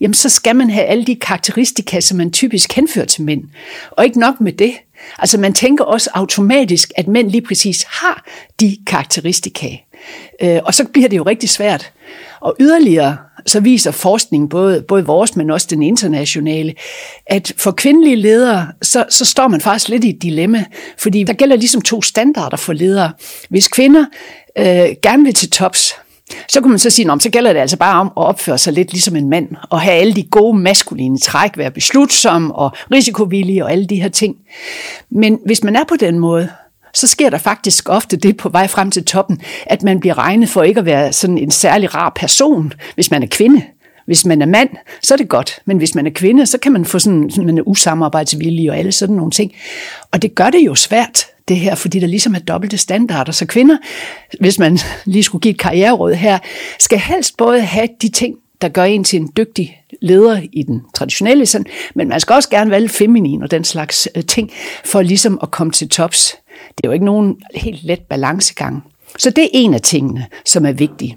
jamen 0.00 0.14
så 0.14 0.28
skal 0.28 0.56
man 0.56 0.70
have 0.70 0.86
alle 0.86 1.04
de 1.04 1.14
karakteristika, 1.14 2.00
som 2.00 2.16
man 2.18 2.30
typisk 2.30 2.72
henfører 2.72 3.06
til 3.06 3.22
mænd. 3.22 3.42
Og 3.90 4.04
ikke 4.04 4.20
nok 4.20 4.40
med 4.40 4.52
det. 4.52 4.72
Altså 5.18 5.38
man 5.38 5.52
tænker 5.52 5.84
også 5.84 6.10
automatisk, 6.14 6.92
at 6.96 7.08
mænd 7.08 7.30
lige 7.30 7.42
præcis 7.42 7.82
har 7.82 8.24
de 8.60 8.76
karakteristika. 8.86 9.76
Øh, 10.42 10.58
og 10.64 10.74
så 10.74 10.84
bliver 10.84 11.08
det 11.08 11.16
jo 11.16 11.22
rigtig 11.22 11.48
svært. 11.48 11.92
Og 12.40 12.56
yderligere 12.60 13.16
så 13.46 13.60
viser 13.60 13.90
forskning, 13.90 14.50
både, 14.50 14.82
både 14.88 15.06
vores, 15.06 15.36
men 15.36 15.50
også 15.50 15.66
den 15.70 15.82
internationale, 15.82 16.74
at 17.26 17.52
for 17.56 17.70
kvindelige 17.70 18.16
ledere, 18.16 18.66
så, 18.82 19.04
så 19.08 19.24
står 19.24 19.48
man 19.48 19.60
faktisk 19.60 19.88
lidt 19.88 20.04
i 20.04 20.10
et 20.10 20.22
dilemma, 20.22 20.64
fordi 20.98 21.22
der 21.22 21.32
gælder 21.32 21.56
ligesom 21.56 21.82
to 21.82 22.02
standarder 22.02 22.56
for 22.56 22.72
ledere. 22.72 23.12
Hvis 23.50 23.68
kvinder 23.68 24.04
øh, 24.58 24.88
gerne 25.02 25.24
vil 25.24 25.34
til 25.34 25.50
tops, 25.50 25.94
så 26.48 26.60
kunne 26.60 26.70
man 26.70 26.78
så 26.78 26.90
sige, 26.90 27.20
så 27.20 27.30
gælder 27.30 27.52
det 27.52 27.60
altså 27.60 27.76
bare 27.76 28.00
om 28.00 28.06
at 28.06 28.22
opføre 28.22 28.58
sig 28.58 28.72
lidt 28.72 28.92
ligesom 28.92 29.16
en 29.16 29.28
mand, 29.28 29.48
og 29.70 29.80
have 29.80 29.94
alle 29.94 30.14
de 30.14 30.22
gode 30.22 30.58
maskuline 30.58 31.18
træk, 31.18 31.58
være 31.58 31.70
beslutsom 31.70 32.50
og 32.50 32.72
risikovillig 32.92 33.64
og 33.64 33.72
alle 33.72 33.86
de 33.86 34.02
her 34.02 34.08
ting. 34.08 34.36
Men 35.10 35.38
hvis 35.46 35.64
man 35.64 35.76
er 35.76 35.84
på 35.88 35.96
den 36.00 36.18
måde, 36.18 36.48
så 36.98 37.06
sker 37.06 37.30
der 37.30 37.38
faktisk 37.38 37.88
ofte 37.88 38.16
det 38.16 38.36
på 38.36 38.48
vej 38.48 38.68
frem 38.68 38.90
til 38.90 39.04
toppen, 39.04 39.40
at 39.66 39.82
man 39.82 40.00
bliver 40.00 40.18
regnet 40.18 40.48
for 40.48 40.62
ikke 40.62 40.80
at 40.80 40.86
være 40.86 41.12
sådan 41.12 41.38
en 41.38 41.50
særlig 41.50 41.94
rar 41.94 42.12
person, 42.16 42.72
hvis 42.94 43.10
man 43.10 43.22
er 43.22 43.26
kvinde. 43.30 43.62
Hvis 44.06 44.24
man 44.24 44.42
er 44.42 44.46
mand, 44.46 44.68
så 45.02 45.14
er 45.14 45.18
det 45.18 45.28
godt, 45.28 45.60
men 45.64 45.78
hvis 45.78 45.94
man 45.94 46.06
er 46.06 46.10
kvinde, 46.10 46.46
så 46.46 46.58
kan 46.58 46.72
man 46.72 46.84
få 46.84 46.98
sådan, 46.98 47.30
sådan 47.30 47.46
man 47.46 47.58
er 47.58 47.68
usamarbejdsvillig 47.68 48.70
og 48.70 48.78
alle 48.78 48.92
sådan 48.92 49.16
nogle 49.16 49.30
ting. 49.30 49.52
Og 50.10 50.22
det 50.22 50.34
gør 50.34 50.50
det 50.50 50.58
jo 50.66 50.74
svært, 50.74 51.26
det 51.48 51.56
her, 51.56 51.74
fordi 51.74 51.98
der 51.98 52.06
ligesom 52.06 52.34
er 52.34 52.38
dobbelte 52.38 52.78
standarder. 52.78 53.32
Så 53.32 53.46
kvinder, 53.46 53.76
hvis 54.40 54.58
man 54.58 54.78
lige 55.04 55.22
skulle 55.22 55.40
give 55.40 55.52
et 55.52 55.58
karriereråd 55.60 56.14
her, 56.14 56.38
skal 56.78 56.98
helst 56.98 57.36
både 57.36 57.60
have 57.60 57.88
de 58.02 58.08
ting, 58.08 58.36
der 58.60 58.68
gør 58.68 58.84
en 58.84 59.04
til 59.04 59.20
en 59.20 59.32
dygtig 59.36 59.82
leder 60.00 60.40
i 60.52 60.62
den 60.62 60.82
traditionelle 60.94 61.46
sådan, 61.46 61.66
men 61.94 62.08
man 62.08 62.20
skal 62.20 62.34
også 62.34 62.50
gerne 62.50 62.70
være 62.70 62.80
lidt 62.80 62.92
feminin 62.92 63.42
og 63.42 63.50
den 63.50 63.64
slags 63.64 64.08
øh, 64.14 64.24
ting, 64.24 64.50
for 64.84 65.02
ligesom 65.02 65.38
at 65.42 65.50
komme 65.50 65.72
til 65.72 65.88
tops. 65.88 66.36
Det 66.78 66.84
er 66.84 66.88
jo 66.88 66.92
ikke 66.92 67.04
nogen 67.04 67.36
helt 67.54 67.84
let 67.84 68.00
balancegang. 68.00 68.82
Så 69.18 69.30
det 69.30 69.44
er 69.44 69.48
en 69.52 69.74
af 69.74 69.80
tingene, 69.80 70.26
som 70.44 70.66
er 70.66 70.72
vigtig. 70.72 71.16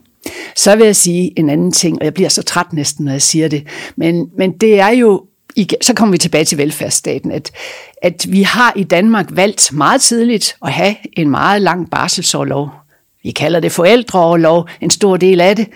Så 0.56 0.76
vil 0.76 0.86
jeg 0.86 0.96
sige 0.96 1.40
en 1.40 1.50
anden 1.50 1.72
ting, 1.72 2.00
og 2.00 2.06
jeg 2.06 2.14
bliver 2.14 2.30
så 2.30 2.44
træt 2.44 2.74
næsten, 2.74 3.06
når 3.06 3.12
jeg 3.12 3.22
siger 3.22 3.48
det, 3.48 3.68
men, 3.96 4.30
men 4.38 4.52
det 4.52 4.80
er 4.80 4.90
jo, 4.90 5.26
så 5.82 5.94
kommer 5.94 6.12
vi 6.12 6.18
tilbage 6.18 6.46
til 6.46 6.58
velfærdsstaten, 6.58 7.32
at, 7.32 7.52
at 8.02 8.26
vi 8.30 8.42
har 8.42 8.74
i 8.76 8.84
Danmark 8.84 9.26
valgt 9.30 9.74
meget 9.74 10.02
tidligt 10.02 10.56
at 10.66 10.72
have 10.72 10.96
en 11.14 11.30
meget 11.30 11.62
lang 11.62 11.90
barselsårlov. 11.90 12.70
Vi 13.24 13.32
kalder 13.32 13.60
det 13.60 13.72
forældreårlov, 13.72 14.68
en 14.82 14.90
stor 14.90 15.18
del 15.18 15.42
af 15.42 15.56
det, 15.56 15.68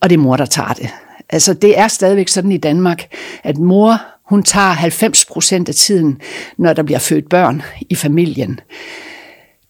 og 0.00 0.10
det 0.10 0.16
er 0.16 0.20
mor, 0.20 0.36
der 0.36 0.46
tager 0.46 0.72
det. 0.72 0.88
Altså 1.28 1.54
det 1.54 1.78
er 1.78 1.88
stadigvæk 1.88 2.28
sådan 2.28 2.52
i 2.52 2.56
Danmark, 2.56 3.14
at 3.44 3.58
mor 3.58 4.00
hun 4.24 4.42
tager 4.42 4.72
90 4.72 5.24
procent 5.24 5.68
af 5.68 5.74
tiden, 5.74 6.20
når 6.58 6.72
der 6.72 6.82
bliver 6.82 6.98
født 6.98 7.28
børn 7.28 7.62
i 7.90 7.94
familien. 7.94 8.60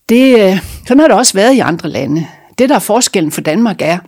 Det, 0.09 0.41
øh, 0.41 0.59
sådan 0.87 1.01
har 1.01 1.09
det 1.09 1.17
også 1.17 1.35
været 1.35 1.55
i 1.55 1.59
andre 1.59 1.89
lande. 1.89 2.27
Det, 2.59 2.69
der 2.69 2.75
er 2.75 2.79
forskellen 2.79 3.33
for 3.33 3.41
Danmark, 3.41 3.77
er 3.81 3.99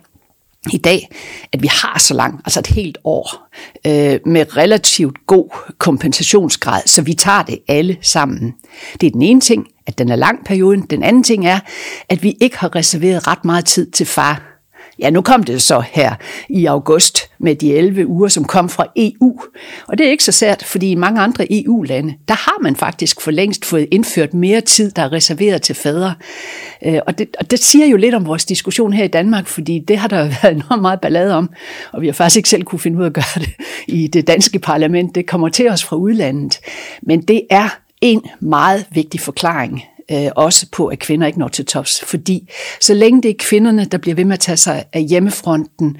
i 0.71 0.77
dag, 0.77 1.09
at 1.53 1.61
vi 1.61 1.67
har 1.67 1.99
så 1.99 2.13
langt, 2.13 2.41
altså 2.45 2.59
et 2.59 2.67
helt 2.67 2.97
år, 3.03 3.49
øh, 3.87 4.19
med 4.25 4.57
relativt 4.57 5.27
god 5.27 5.49
kompensationsgrad, 5.77 6.81
så 6.85 7.01
vi 7.01 7.13
tager 7.13 7.43
det 7.43 7.59
alle 7.67 7.97
sammen. 8.01 8.55
Det 9.01 9.07
er 9.07 9.11
den 9.11 9.21
ene 9.21 9.41
ting, 9.41 9.67
at 9.87 9.97
den 9.97 10.09
er 10.09 10.15
lang 10.15 10.45
perioden. 10.45 10.81
Den 10.81 11.03
anden 11.03 11.23
ting 11.23 11.47
er, 11.47 11.59
at 12.09 12.23
vi 12.23 12.37
ikke 12.41 12.57
har 12.57 12.75
reserveret 12.75 13.27
ret 13.27 13.45
meget 13.45 13.65
tid 13.65 13.91
til 13.91 14.05
far 14.05 14.48
Ja, 15.01 15.09
nu 15.09 15.21
kom 15.21 15.43
det 15.43 15.61
så 15.61 15.83
her 15.91 16.15
i 16.49 16.65
august 16.65 17.29
med 17.39 17.55
de 17.55 17.73
11 17.73 18.07
uger, 18.07 18.27
som 18.27 18.45
kom 18.45 18.69
fra 18.69 18.85
EU. 18.95 19.39
Og 19.87 19.97
det 19.97 20.05
er 20.05 20.11
ikke 20.11 20.23
så 20.23 20.31
sært, 20.31 20.63
fordi 20.65 20.91
i 20.91 20.95
mange 20.95 21.21
andre 21.21 21.47
EU-lande, 21.49 22.13
der 22.27 22.33
har 22.33 22.63
man 22.63 22.75
faktisk 22.75 23.21
for 23.21 23.31
længst 23.31 23.65
fået 23.65 23.87
indført 23.91 24.33
mere 24.33 24.61
tid, 24.61 24.91
der 24.91 25.01
er 25.01 25.11
reserveret 25.11 25.61
til 25.61 25.75
fædre. 25.75 26.13
Øh, 26.85 26.99
og 27.07 27.17
det, 27.17 27.35
og 27.39 27.51
det 27.51 27.59
siger 27.59 27.85
jo 27.85 27.97
lidt 27.97 28.15
om 28.15 28.25
vores 28.25 28.45
diskussion 28.45 28.93
her 28.93 29.03
i 29.03 29.07
Danmark, 29.07 29.47
fordi 29.47 29.79
det 29.87 29.97
har 29.97 30.07
der 30.07 30.23
været 30.43 30.55
enormt 30.55 30.81
meget 30.81 31.01
ballade 31.01 31.35
om, 31.35 31.49
og 31.91 32.01
vi 32.01 32.07
har 32.07 32.13
faktisk 32.13 32.37
ikke 32.37 32.49
selv 32.49 32.63
kunne 32.63 32.79
finde 32.79 32.97
ud 32.97 33.03
af 33.03 33.07
at 33.07 33.13
gøre 33.13 33.23
det 33.35 33.49
i 33.87 34.07
det 34.07 34.27
danske 34.27 34.59
parlament. 34.59 35.15
Det 35.15 35.27
kommer 35.27 35.49
til 35.49 35.69
os 35.69 35.83
fra 35.83 35.95
udlandet. 35.95 36.59
Men 37.01 37.21
det 37.21 37.41
er 37.49 37.69
en 38.01 38.21
meget 38.39 38.85
vigtig 38.91 39.19
forklaring 39.19 39.83
øh, 40.11 40.27
også 40.35 40.67
på, 40.71 40.87
at 40.87 40.99
kvinder 40.99 41.27
ikke 41.27 41.39
når 41.39 41.47
til 41.47 41.65
tops. 41.65 42.03
Fordi 42.05 42.49
så 42.81 42.93
længe 42.93 43.21
det 43.21 43.31
er 43.31 43.35
kvinderne, 43.39 43.85
der 43.85 43.97
bliver 43.97 44.15
ved 44.15 44.25
med 44.25 44.33
at 44.33 44.39
tage 44.39 44.57
sig 44.57 44.85
af 44.93 45.03
hjemmefronten, 45.03 45.97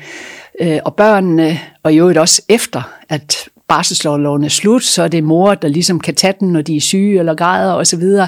øh, 0.61 0.79
og 0.85 0.95
børnene, 0.95 1.59
og 1.83 1.93
i 1.93 1.97
øvrigt 1.97 2.19
også 2.19 2.41
efter, 2.49 2.81
at 3.09 3.49
barselslovloven 3.67 4.43
er 4.43 4.49
slut, 4.49 4.83
så 4.83 5.03
er 5.03 5.07
det 5.07 5.23
mor, 5.23 5.55
der 5.55 5.67
ligesom 5.67 5.99
kan 5.99 6.15
tage 6.15 6.33
den, 6.39 6.53
når 6.53 6.61
de 6.61 6.75
er 6.75 6.81
syge 6.81 7.19
eller 7.19 7.35
græder 7.35 7.73
osv., 7.73 8.01
så, 8.01 8.27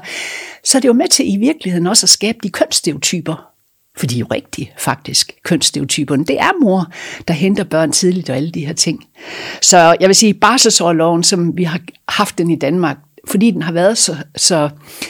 så 0.64 0.78
er 0.78 0.80
det 0.80 0.88
jo 0.88 0.94
med 0.94 1.08
til 1.08 1.34
i 1.34 1.38
virkeligheden 1.38 1.88
også 1.88 2.06
at 2.06 2.10
skabe 2.10 2.38
de 2.44 2.50
kønsstereotyper, 2.50 3.48
for 3.98 4.06
de 4.06 4.16
er 4.16 4.20
jo 4.20 4.26
rigtige, 4.32 4.72
faktisk, 4.78 5.32
kønsstereotyperne. 5.44 6.26
Det 6.26 6.40
er 6.40 6.60
mor, 6.62 6.92
der 7.28 7.34
henter 7.34 7.64
børn 7.64 7.92
tidligt 7.92 8.30
og 8.30 8.36
alle 8.36 8.52
de 8.52 8.66
her 8.66 8.74
ting. 8.74 9.06
Så 9.62 9.96
jeg 10.00 10.08
vil 10.08 10.16
sige, 10.16 10.34
barselsårloven, 10.34 11.24
som 11.24 11.58
vi 11.58 11.64
har 11.64 11.80
haft 12.10 12.38
den 12.38 12.52
i 12.52 12.56
Danmark, 12.56 12.98
fordi 13.28 13.52
den 13.52 13.62
har 13.62 13.72
været 13.72 13.98
så, 13.98 14.16
så, 14.36 14.70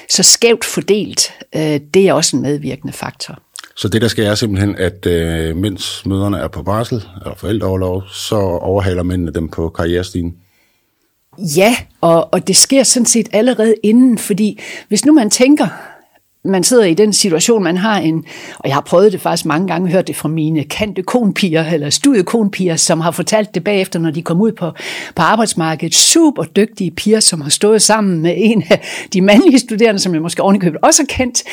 så 0.09 0.23
skævt 0.23 0.65
fordelt, 0.65 1.33
øh, 1.55 1.79
det 1.93 2.07
er 2.07 2.13
også 2.13 2.35
en 2.37 2.41
medvirkende 2.41 2.93
faktor. 2.93 3.39
Så 3.75 3.87
det, 3.87 4.01
der 4.01 4.07
skal 4.07 4.25
er 4.25 4.35
simpelthen, 4.35 4.75
at 4.75 5.05
øh, 5.05 5.55
mens 5.55 6.05
møderne 6.05 6.37
er 6.37 6.47
på 6.47 6.63
barsel, 6.63 7.03
eller 7.21 7.35
forældreoverlov, 7.35 8.03
så 8.11 8.35
overhaler 8.35 9.03
mændene 9.03 9.31
dem 9.33 9.49
på 9.49 9.69
karrierestigen? 9.69 10.35
Ja, 11.37 11.75
og, 12.01 12.33
og 12.33 12.47
det 12.47 12.55
sker 12.55 12.83
sådan 12.83 13.05
set 13.05 13.29
allerede 13.31 13.75
inden, 13.83 14.17
fordi 14.17 14.59
hvis 14.87 15.05
nu 15.05 15.13
man 15.13 15.29
tænker, 15.29 15.67
man 16.43 16.63
sidder 16.63 16.83
i 16.83 16.93
den 16.93 17.13
situation, 17.13 17.63
man 17.63 17.77
har 17.77 17.99
en, 17.99 18.25
og 18.59 18.67
jeg 18.67 18.75
har 18.75 18.81
prøvet 18.81 19.11
det 19.11 19.21
faktisk 19.21 19.45
mange 19.45 19.67
gange, 19.67 19.91
hørt 19.91 20.07
det 20.07 20.15
fra 20.15 20.29
mine 20.29 20.63
kante 20.63 21.03
konpiger, 21.03 21.65
eller 21.65 21.89
studiekonpiger, 21.89 22.75
som 22.75 22.99
har 22.99 23.11
fortalt 23.11 23.55
det 23.55 23.63
bagefter, 23.63 23.99
når 23.99 24.11
de 24.11 24.21
kom 24.21 24.41
ud 24.41 24.51
på, 24.51 24.71
på 25.15 25.21
arbejdsmarkedet. 25.21 25.95
Super 25.95 26.43
dygtige 26.43 26.91
piger, 26.91 27.19
som 27.19 27.41
har 27.41 27.49
stået 27.49 27.81
sammen 27.81 28.21
med 28.21 28.33
en 28.37 28.63
af 28.69 28.81
de 29.13 29.21
mandlige 29.21 29.59
studerende, 29.59 29.99
som 29.99 30.13
jeg 30.13 30.21
måske 30.21 30.43
ovenikøbet 30.43 30.79
også 30.83 31.03
har 31.03 31.07
kendt, 31.07 31.43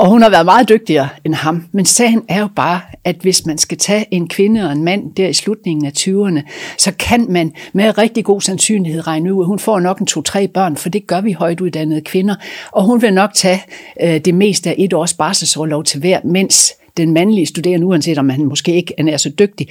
og 0.00 0.08
hun 0.08 0.22
har 0.22 0.30
været 0.30 0.44
meget 0.44 0.68
dygtigere 0.68 1.08
end 1.24 1.34
ham. 1.34 1.64
Men 1.72 1.84
sagen 1.84 2.22
er 2.28 2.40
jo 2.40 2.48
bare, 2.56 2.80
at 3.04 3.16
hvis 3.16 3.46
man 3.46 3.58
skal 3.58 3.78
tage 3.78 4.06
en 4.10 4.28
kvinde 4.28 4.66
og 4.66 4.72
en 4.72 4.84
mand 4.84 5.14
der 5.14 5.28
i 5.28 5.32
slutningen 5.32 5.86
af 5.86 5.92
20'erne, 5.98 6.40
så 6.78 6.92
kan 6.98 7.26
man 7.28 7.52
med 7.72 7.98
rigtig 7.98 8.24
god 8.24 8.40
sandsynlighed 8.40 9.06
regne 9.06 9.34
ud, 9.34 9.42
at 9.42 9.46
hun 9.46 9.58
får 9.58 9.80
nok 9.80 9.98
en 9.98 10.06
to-tre 10.06 10.48
børn, 10.48 10.76
for 10.76 10.88
det 10.88 11.06
gør 11.06 11.20
vi 11.20 11.32
højtuddannede 11.32 12.00
kvinder. 12.00 12.34
Og 12.72 12.84
hun 12.84 13.02
vil 13.02 13.14
nok 13.14 13.34
tage 13.34 13.62
øh, 14.02 14.18
det 14.18 14.34
meste 14.34 14.70
af 14.70 14.74
et 14.78 14.92
års 14.92 15.14
barselsårlov 15.14 15.84
til 15.84 16.00
hver, 16.00 16.20
mens 16.24 16.72
den 16.96 17.12
mandlige 17.12 17.46
studerende, 17.46 17.86
uanset 17.86 18.18
om 18.18 18.28
han 18.28 18.44
måske 18.44 18.74
ikke 18.74 18.94
er 18.98 19.16
så 19.16 19.30
dygtig, 19.38 19.68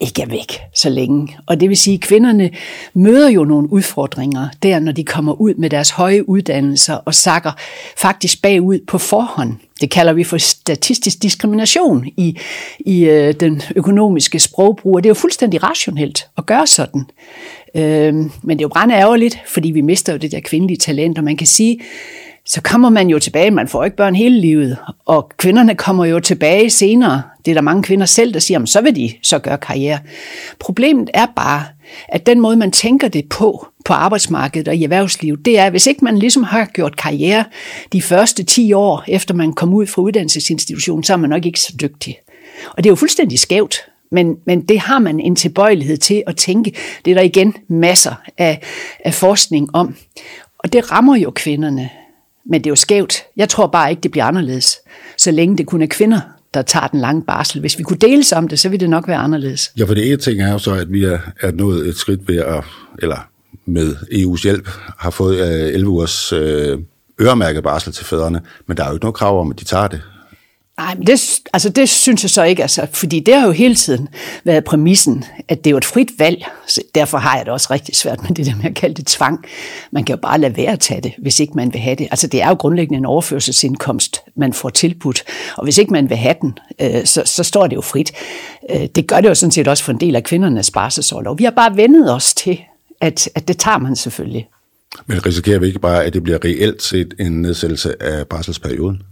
ikke 0.00 0.22
er 0.22 0.26
væk 0.26 0.60
så 0.74 0.88
længe. 0.90 1.36
Og 1.46 1.60
det 1.60 1.68
vil 1.68 1.76
sige, 1.76 1.94
at 1.94 2.00
kvinderne 2.00 2.50
møder 2.94 3.28
jo 3.28 3.44
nogle 3.44 3.72
udfordringer 3.72 4.48
der, 4.62 4.78
når 4.78 4.92
de 4.92 5.04
kommer 5.04 5.32
ud 5.32 5.54
med 5.54 5.70
deres 5.70 5.90
høje 5.90 6.28
uddannelser 6.28 6.94
og 6.94 7.14
sakker 7.14 7.52
faktisk 7.96 8.42
bagud 8.42 8.78
på 8.86 8.98
forhånd. 8.98 9.54
Det 9.80 9.90
kalder 9.90 10.12
vi 10.12 10.24
for 10.24 10.38
statistisk 10.38 11.22
diskrimination 11.22 12.06
i, 12.16 12.38
i 12.78 13.04
øh, 13.04 13.34
den 13.34 13.62
økonomiske 13.76 14.38
sprogbrug, 14.38 14.96
og 14.96 15.02
det 15.02 15.08
er 15.08 15.10
jo 15.10 15.14
fuldstændig 15.14 15.62
rationelt 15.62 16.26
at 16.38 16.46
gøre 16.46 16.66
sådan. 16.66 17.04
Øh, 17.74 18.14
men 18.14 18.58
det 18.58 18.58
er 18.58 18.62
jo 18.64 18.68
brænde 18.68 18.94
ærgerligt, 18.94 19.38
fordi 19.46 19.70
vi 19.70 19.80
mister 19.80 20.12
jo 20.12 20.18
det 20.18 20.32
der 20.32 20.40
kvindelige 20.40 20.78
talent, 20.78 21.18
og 21.18 21.24
man 21.24 21.36
kan 21.36 21.46
sige, 21.46 21.80
så 22.46 22.62
kommer 22.62 22.90
man 22.90 23.08
jo 23.08 23.18
tilbage, 23.18 23.50
man 23.50 23.68
får 23.68 23.84
ikke 23.84 23.96
børn 23.96 24.14
hele 24.14 24.40
livet, 24.40 24.76
og 25.04 25.30
kvinderne 25.36 25.74
kommer 25.74 26.04
jo 26.04 26.20
tilbage 26.20 26.70
senere. 26.70 27.22
Det 27.44 27.50
er 27.50 27.54
der 27.54 27.60
mange 27.60 27.82
kvinder 27.82 28.06
selv, 28.06 28.34
der 28.34 28.40
siger, 28.40 28.64
så 28.64 28.80
vil 28.80 28.96
de 28.96 29.12
så 29.22 29.38
gøre 29.38 29.58
karriere. 29.58 29.98
Problemet 30.58 31.10
er 31.14 31.26
bare, 31.36 31.64
at 32.08 32.26
den 32.26 32.40
måde, 32.40 32.56
man 32.56 32.70
tænker 32.70 33.08
det 33.08 33.28
på, 33.28 33.66
på 33.84 33.92
arbejdsmarkedet 33.92 34.68
og 34.68 34.76
i 34.76 34.84
erhvervslivet, 34.84 35.44
det 35.44 35.58
er, 35.58 35.64
at 35.64 35.70
hvis 35.72 35.86
ikke 35.86 36.04
man 36.04 36.18
ligesom 36.18 36.42
har 36.42 36.64
gjort 36.64 36.96
karriere 36.96 37.44
de 37.92 38.02
første 38.02 38.42
10 38.42 38.72
år, 38.72 39.04
efter 39.08 39.34
man 39.34 39.52
kom 39.52 39.74
ud 39.74 39.86
fra 39.86 40.02
uddannelsesinstitutionen, 40.02 41.04
så 41.04 41.12
er 41.12 41.16
man 41.16 41.30
nok 41.30 41.46
ikke 41.46 41.60
så 41.60 41.72
dygtig. 41.80 42.18
Og 42.70 42.76
det 42.76 42.86
er 42.86 42.90
jo 42.90 42.96
fuldstændig 42.96 43.38
skævt, 43.38 43.76
men, 44.10 44.36
men 44.46 44.60
det 44.60 44.80
har 44.80 44.98
man 44.98 45.20
en 45.20 45.36
tilbøjelighed 45.36 45.96
til 45.96 46.22
at 46.26 46.36
tænke. 46.36 46.72
Det 47.04 47.10
er 47.10 47.14
der 47.14 47.22
igen 47.22 47.54
masser 47.68 48.14
af, 48.38 48.62
af 49.04 49.14
forskning 49.14 49.74
om. 49.74 49.96
Og 50.58 50.72
det 50.72 50.92
rammer 50.92 51.16
jo 51.16 51.30
kvinderne 51.30 51.90
men 52.50 52.60
det 52.60 52.66
er 52.66 52.70
jo 52.70 52.76
skævt. 52.76 53.22
Jeg 53.36 53.48
tror 53.48 53.66
bare 53.66 53.90
ikke, 53.90 54.00
det 54.00 54.10
bliver 54.10 54.24
anderledes, 54.24 54.78
så 55.18 55.30
længe 55.30 55.56
det 55.58 55.66
kun 55.66 55.82
er 55.82 55.86
kvinder, 55.86 56.20
der 56.54 56.62
tager 56.62 56.86
den 56.86 57.00
lange 57.00 57.22
barsel. 57.22 57.60
Hvis 57.60 57.78
vi 57.78 57.82
kunne 57.82 57.98
deles 57.98 58.32
om 58.32 58.48
det, 58.48 58.58
så 58.58 58.68
ville 58.68 58.80
det 58.80 58.90
nok 58.90 59.08
være 59.08 59.18
anderledes. 59.18 59.72
Ja, 59.78 59.84
for 59.84 59.94
det 59.94 60.06
ene 60.06 60.16
ting 60.16 60.42
er 60.42 60.52
jo 60.52 60.58
så, 60.58 60.74
at 60.74 60.92
vi 60.92 61.04
er, 61.04 61.18
er 61.40 61.52
nået 61.52 61.88
et 61.88 61.96
skridt 61.96 62.28
ved 62.28 62.36
at, 62.36 62.64
eller 62.98 63.28
med 63.66 63.94
EU's 63.94 64.42
hjælp, 64.42 64.68
har 64.98 65.10
fået 65.10 65.38
øh, 65.38 65.74
11 65.74 65.88
ugers 65.88 66.32
øh, 66.32 66.78
øremærket 67.20 67.62
barsel 67.62 67.92
til 67.92 68.04
fædrene, 68.04 68.40
men 68.66 68.76
der 68.76 68.84
er 68.84 68.88
jo 68.88 68.94
ikke 68.94 69.04
noget 69.04 69.14
krav 69.14 69.40
om, 69.40 69.50
at 69.50 69.60
de 69.60 69.64
tager 69.64 69.88
det. 69.88 70.02
Nej, 70.78 70.94
men 70.94 71.06
det, 71.06 71.40
altså 71.52 71.68
det 71.68 71.88
synes 71.88 72.22
jeg 72.22 72.30
så 72.30 72.42
ikke, 72.42 72.62
altså, 72.62 72.86
fordi 72.92 73.20
det 73.20 73.34
har 73.34 73.46
jo 73.46 73.52
hele 73.52 73.74
tiden 73.74 74.08
været 74.44 74.64
præmissen, 74.64 75.24
at 75.48 75.64
det 75.64 75.70
er 75.70 75.72
jo 75.72 75.76
et 75.76 75.84
frit 75.84 76.08
valg. 76.18 76.44
Så 76.66 76.82
derfor 76.94 77.18
har 77.18 77.36
jeg 77.36 77.44
det 77.44 77.52
også 77.52 77.68
rigtig 77.70 77.96
svært 77.96 78.22
med 78.22 78.30
det 78.30 78.46
der 78.46 78.56
med 78.56 78.64
at 78.64 78.74
kalde 78.74 78.94
det 78.94 79.06
tvang. 79.06 79.44
Man 79.90 80.04
kan 80.04 80.14
jo 80.14 80.20
bare 80.20 80.38
lade 80.38 80.56
være 80.56 80.72
at 80.72 80.80
tage 80.80 81.00
det, 81.00 81.12
hvis 81.18 81.40
ikke 81.40 81.52
man 81.56 81.72
vil 81.72 81.80
have 81.80 81.96
det. 81.96 82.08
Altså 82.10 82.26
det 82.26 82.42
er 82.42 82.48
jo 82.48 82.54
grundlæggende 82.54 82.98
en 82.98 83.06
overførselsindkomst, 83.06 84.20
man 84.36 84.52
får 84.52 84.68
tilbudt. 84.68 85.24
Og 85.56 85.64
hvis 85.64 85.78
ikke 85.78 85.92
man 85.92 86.08
vil 86.08 86.16
have 86.16 86.34
den, 86.40 86.58
øh, 86.80 87.04
så, 87.04 87.22
så 87.24 87.42
står 87.42 87.66
det 87.66 87.76
jo 87.76 87.80
frit. 87.80 88.12
Øh, 88.70 88.86
det 88.94 89.06
gør 89.06 89.20
det 89.20 89.28
jo 89.28 89.34
sådan 89.34 89.50
set 89.52 89.68
også 89.68 89.84
for 89.84 89.92
en 89.92 90.00
del 90.00 90.16
af 90.16 90.24
kvindernes 90.24 90.70
barselsårlov. 90.70 91.38
Vi 91.38 91.44
har 91.44 91.50
bare 91.50 91.76
vendet 91.76 92.12
os 92.12 92.34
til, 92.34 92.58
at, 93.00 93.28
at 93.34 93.48
det 93.48 93.58
tager 93.58 93.78
man 93.78 93.96
selvfølgelig. 93.96 94.48
Men 95.06 95.26
risikerer 95.26 95.58
vi 95.58 95.66
ikke 95.66 95.78
bare, 95.78 96.04
at 96.04 96.14
det 96.14 96.22
bliver 96.22 96.38
reelt 96.44 96.82
set 96.82 97.14
en 97.20 97.42
nedsættelse 97.42 98.02
af 98.02 98.26
barselsperioden? 98.26 99.02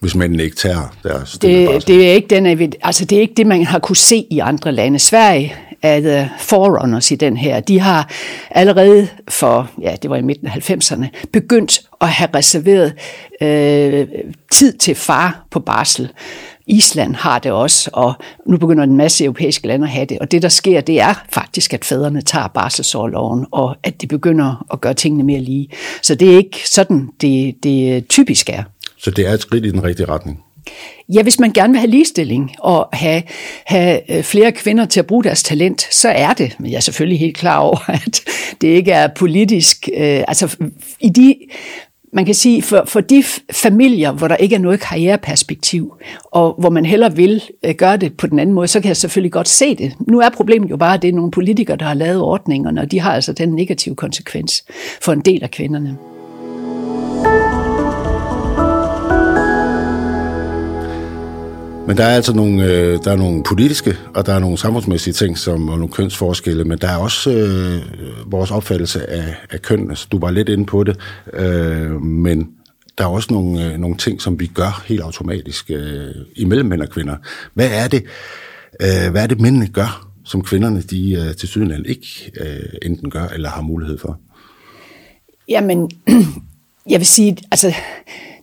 Hvis 0.00 0.14
mændene 0.14 0.42
ikke 0.42 0.56
tager 0.56 0.96
deres 1.02 1.32
det, 1.32 1.86
det 1.86 2.08
er 2.08 2.12
ikke 2.12 2.28
den, 2.28 2.72
altså 2.82 3.04
det 3.04 3.18
er 3.18 3.20
ikke 3.20 3.34
det, 3.34 3.46
man 3.46 3.64
har 3.64 3.78
kunne 3.78 3.96
se 3.96 4.26
i 4.30 4.38
andre 4.38 4.72
lande. 4.72 4.98
Sverige 4.98 5.54
er 5.82 6.00
the 6.00 6.30
forerunners 6.38 7.10
i 7.10 7.14
den 7.14 7.36
her. 7.36 7.60
De 7.60 7.80
har 7.80 8.10
allerede 8.50 9.08
for, 9.28 9.70
ja, 9.80 9.96
det 10.02 10.10
var 10.10 10.16
i 10.16 10.22
midten 10.22 10.46
af 10.46 10.70
90'erne, 10.70 11.06
begyndt 11.32 11.80
at 12.00 12.08
have 12.08 12.28
reserveret 12.34 12.94
øh, 13.40 14.08
tid 14.50 14.72
til 14.72 14.94
far 14.94 15.46
på 15.50 15.60
barsel. 15.60 16.10
Island 16.66 17.14
har 17.14 17.38
det 17.38 17.52
også, 17.52 17.90
og 17.92 18.14
nu 18.46 18.56
begynder 18.56 18.84
en 18.84 18.96
masse 18.96 19.24
europæiske 19.24 19.66
lande 19.66 19.84
at 19.84 19.90
have 19.90 20.06
det. 20.06 20.18
Og 20.18 20.30
det, 20.30 20.42
der 20.42 20.48
sker, 20.48 20.80
det 20.80 21.00
er 21.00 21.14
faktisk, 21.28 21.74
at 21.74 21.84
fædrene 21.84 22.22
tager 22.22 22.48
barselsårloven, 22.48 23.46
og 23.50 23.76
at 23.82 24.02
de 24.02 24.06
begynder 24.06 24.66
at 24.72 24.80
gøre 24.80 24.94
tingene 24.94 25.24
mere 25.24 25.40
lige. 25.40 25.68
Så 26.02 26.14
det 26.14 26.32
er 26.32 26.36
ikke 26.36 26.68
sådan, 26.68 27.08
det, 27.20 27.54
det 27.62 28.08
typisk 28.08 28.50
er. 28.50 28.62
Så 29.04 29.10
det 29.10 29.26
er 29.26 29.32
et 29.32 29.40
skridt 29.40 29.66
i 29.66 29.70
den 29.70 29.84
rigtige 29.84 30.08
retning? 30.08 30.44
Ja, 31.14 31.22
hvis 31.22 31.40
man 31.40 31.52
gerne 31.52 31.72
vil 31.72 31.80
have 31.80 31.90
ligestilling 31.90 32.50
og 32.58 32.88
have, 32.92 33.22
have 33.64 34.16
øh, 34.16 34.22
flere 34.22 34.52
kvinder 34.52 34.84
til 34.84 35.00
at 35.00 35.06
bruge 35.06 35.24
deres 35.24 35.42
talent, 35.42 35.94
så 35.94 36.08
er 36.08 36.32
det. 36.32 36.56
Men 36.58 36.70
jeg 36.70 36.76
er 36.76 36.80
selvfølgelig 36.80 37.20
helt 37.20 37.36
klar 37.36 37.58
over, 37.58 37.90
at 38.06 38.20
det 38.60 38.68
ikke 38.68 38.92
er 38.92 39.08
politisk. 39.16 39.88
Øh, 39.96 40.24
altså 40.28 40.56
i 41.00 41.08
de 41.08 41.36
man 42.12 42.24
kan 42.24 42.34
sige, 42.34 42.62
for, 42.62 42.84
for 42.86 43.00
de 43.00 43.24
familier, 43.52 44.12
hvor 44.12 44.28
der 44.28 44.36
ikke 44.36 44.54
er 44.54 44.58
noget 44.58 44.80
karriereperspektiv, 44.80 45.94
og 46.24 46.54
hvor 46.58 46.70
man 46.70 46.84
heller 46.84 47.08
vil 47.08 47.42
øh, 47.64 47.74
gøre 47.74 47.96
det 47.96 48.16
på 48.16 48.26
den 48.26 48.38
anden 48.38 48.54
måde, 48.54 48.68
så 48.68 48.80
kan 48.80 48.88
jeg 48.88 48.96
selvfølgelig 48.96 49.32
godt 49.32 49.48
se 49.48 49.74
det. 49.74 49.92
Nu 50.08 50.20
er 50.20 50.28
problemet 50.28 50.70
jo 50.70 50.76
bare, 50.76 50.94
at 50.94 51.02
det 51.02 51.08
er 51.08 51.12
nogle 51.12 51.30
politikere, 51.30 51.76
der 51.76 51.84
har 51.84 51.94
lavet 51.94 52.20
ordningerne, 52.20 52.80
og 52.80 52.90
de 52.90 53.00
har 53.00 53.12
altså 53.14 53.32
den 53.32 53.48
negative 53.48 53.94
konsekvens 53.94 54.64
for 55.02 55.12
en 55.12 55.20
del 55.20 55.42
af 55.42 55.50
kvinderne. 55.50 55.96
Men 61.86 61.96
der 61.96 62.04
er 62.04 62.16
altså 62.16 62.32
nogle, 62.32 62.64
øh, 62.64 62.98
der 63.04 63.12
er 63.12 63.16
nogle 63.16 63.42
politiske, 63.42 63.96
og 64.14 64.26
der 64.26 64.32
er 64.32 64.38
nogle 64.38 64.58
samfundsmæssige 64.58 65.14
ting, 65.14 65.38
som 65.38 65.68
og 65.68 65.78
nogle 65.78 65.92
kønsforskelle, 65.92 66.64
men 66.64 66.78
der 66.78 66.88
er 66.88 66.96
også 66.96 67.30
øh, 67.30 67.82
vores 68.32 68.50
opfattelse 68.50 69.10
af, 69.10 69.34
af 69.50 69.62
køn. 69.62 69.90
Altså, 69.90 70.08
du 70.12 70.18
var 70.18 70.30
lidt 70.30 70.48
inde 70.48 70.66
på 70.66 70.84
det, 70.84 70.96
øh, 71.32 72.00
men 72.00 72.48
der 72.98 73.04
er 73.04 73.08
også 73.08 73.28
nogle, 73.32 73.72
øh, 73.72 73.78
nogle 73.78 73.96
ting, 73.96 74.22
som 74.22 74.40
vi 74.40 74.46
gør 74.46 74.84
helt 74.86 75.00
automatisk 75.00 75.70
øh, 75.70 76.14
imellem 76.36 76.66
mænd 76.66 76.82
og 76.82 76.88
kvinder. 76.88 77.16
Hvad 77.54 77.70
er 77.72 77.88
det, 77.88 78.04
øh, 78.80 79.10
hvad 79.10 79.22
er 79.22 79.26
det 79.26 79.40
mændene 79.40 79.66
gør, 79.66 80.08
som 80.24 80.42
kvinderne 80.44 80.80
de 80.80 81.12
øh, 81.12 81.36
til 81.36 81.48
Sydland 81.48 81.86
ikke 81.86 82.32
øh, 82.40 82.68
enten 82.82 83.10
gør 83.10 83.26
eller 83.26 83.48
har 83.48 83.62
mulighed 83.62 83.98
for? 83.98 84.18
Jamen, 85.48 85.90
jeg 86.92 87.00
vil 87.00 87.06
sige, 87.06 87.36
altså 87.50 87.74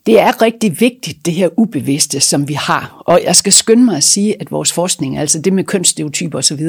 det 0.05 0.20
er 0.20 0.41
rigtig 0.41 0.79
vigtigt, 0.79 1.25
det 1.25 1.34
her 1.34 1.50
ubevidste, 1.58 2.20
som 2.20 2.48
vi 2.48 2.53
har. 2.53 3.03
Og 3.05 3.22
jeg 3.25 3.36
skal 3.36 3.53
skynde 3.53 3.84
mig 3.84 3.98
at 3.98 4.03
sige, 4.03 4.41
at 4.41 4.51
vores 4.51 4.74
forskning, 4.74 5.17
altså 5.17 5.41
det 5.41 5.53
med 5.53 5.64
kønsstereotyper 5.64 6.37
osv., 6.37 6.59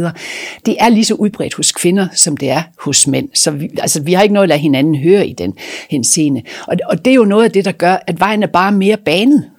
det 0.66 0.76
er 0.78 0.88
lige 0.88 1.04
så 1.04 1.14
udbredt 1.14 1.54
hos 1.54 1.72
kvinder, 1.72 2.08
som 2.14 2.36
det 2.36 2.50
er 2.50 2.62
hos 2.78 3.06
mænd. 3.06 3.28
Så 3.34 3.50
vi, 3.50 3.70
altså, 3.78 4.02
vi 4.02 4.12
har 4.12 4.22
ikke 4.22 4.34
noget 4.34 4.44
at 4.44 4.48
lade 4.48 4.60
hinanden 4.60 4.94
høre 4.94 5.26
i 5.26 5.32
den 5.32 5.54
henseende. 5.90 6.42
Og, 6.68 6.76
og 6.86 7.04
det 7.04 7.10
er 7.10 7.14
jo 7.14 7.24
noget 7.24 7.44
af 7.44 7.50
det, 7.50 7.64
der 7.64 7.72
gør, 7.72 7.96
at 8.06 8.20
vejen 8.20 8.42
er 8.42 8.46
bare 8.46 8.72
mere 8.72 8.96
banet 8.96 9.50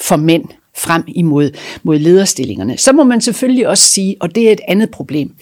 for 0.00 0.16
mænd 0.16 0.44
frem 0.76 1.02
imod 1.08 1.50
mod 1.82 1.98
lederstillingerne. 1.98 2.78
Så 2.78 2.92
må 2.92 3.04
man 3.04 3.20
selvfølgelig 3.20 3.68
også 3.68 3.84
sige, 3.84 4.16
og 4.20 4.34
det 4.34 4.48
er 4.48 4.52
et 4.52 4.60
andet 4.68 4.90
problem, 4.90 5.32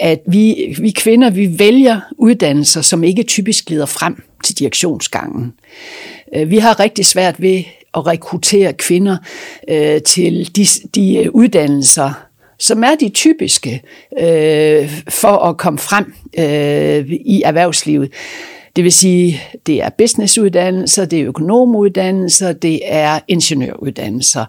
at 0.00 0.20
vi, 0.26 0.76
vi 0.80 0.90
kvinder, 0.90 1.30
vi 1.30 1.58
vælger 1.58 2.00
uddannelser, 2.18 2.80
som 2.80 3.04
ikke 3.04 3.22
typisk 3.22 3.70
leder 3.70 3.86
frem 3.86 4.22
til 4.44 4.58
direktionsgangen. 4.58 5.52
Øh, 6.34 6.50
vi 6.50 6.58
har 6.58 6.80
rigtig 6.80 7.06
svært 7.06 7.42
ved 7.42 7.62
at 7.94 8.06
rekruttere 8.06 8.72
kvinder 8.72 9.16
øh, 9.68 10.02
til 10.02 10.56
de, 10.56 10.66
de 10.94 11.34
uddannelser, 11.34 12.12
som 12.58 12.84
er 12.84 12.94
de 13.00 13.08
typiske 13.08 13.82
øh, 14.20 15.02
for 15.08 15.36
at 15.36 15.56
komme 15.56 15.78
frem 15.78 16.14
øh, 16.38 17.10
i 17.10 17.42
erhvervslivet. 17.44 18.10
Det 18.76 18.84
vil 18.84 18.92
sige, 18.92 19.40
det 19.66 19.82
er 19.82 19.88
businessuddannelser, 19.98 21.04
det 21.04 21.20
er 21.20 21.26
økonomuddannelser, 21.26 22.52
det 22.52 22.80
er 22.84 23.20
ingeniøruddannelser. 23.28 24.44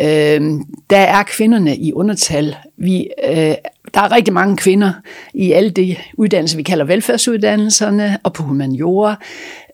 Øh, 0.00 0.60
der 0.90 0.96
er 0.96 1.22
kvinderne 1.22 1.76
i 1.76 1.92
undertal. 1.92 2.56
Vi, 2.76 3.08
øh, 3.28 3.54
der 3.94 4.00
er 4.00 4.12
rigtig 4.12 4.34
mange 4.34 4.56
kvinder 4.56 4.92
i 5.34 5.52
alle 5.52 5.70
de 5.70 5.96
uddannelser, 6.14 6.56
vi 6.56 6.62
kalder 6.62 6.84
velfærdsuddannelserne, 6.84 8.18
og 8.22 8.32
på 8.32 8.42
humaniora. 8.42 9.10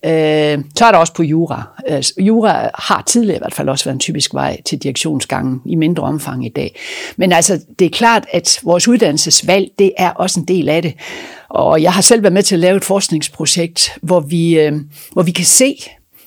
Øh, 0.04 0.58
så 0.76 0.84
er 0.84 0.90
der 0.92 0.98
også 0.98 1.14
på 1.14 1.22
jura. 1.22 1.62
Øh, 1.88 2.26
jura 2.26 2.70
har 2.74 3.02
tidligere 3.06 3.36
i 3.36 3.38
hvert 3.38 3.54
fald 3.54 3.68
også 3.68 3.84
været 3.84 3.94
en 3.94 4.00
typisk 4.00 4.34
vej 4.34 4.62
til 4.62 4.78
direktionsgangen 4.78 5.62
i 5.66 5.74
mindre 5.74 6.02
omfang 6.02 6.46
i 6.46 6.48
dag. 6.48 6.80
Men 7.16 7.32
altså, 7.32 7.60
det 7.78 7.84
er 7.84 7.90
klart, 7.90 8.26
at 8.32 8.60
vores 8.62 8.88
uddannelsesvalg, 8.88 9.70
det 9.78 9.92
er 9.98 10.10
også 10.10 10.40
en 10.40 10.46
del 10.46 10.68
af 10.68 10.82
det. 10.82 10.94
Og 11.50 11.82
jeg 11.82 11.92
har 11.92 12.02
selv 12.02 12.22
været 12.22 12.32
med 12.32 12.42
til 12.42 12.54
at 12.54 12.58
lave 12.58 12.76
et 12.76 12.84
forskningsprojekt, 12.84 13.98
hvor 14.02 14.20
vi, 14.20 14.60
øh, 14.60 14.72
hvor 15.12 15.22
vi 15.22 15.30
kan 15.30 15.44
se, 15.44 15.76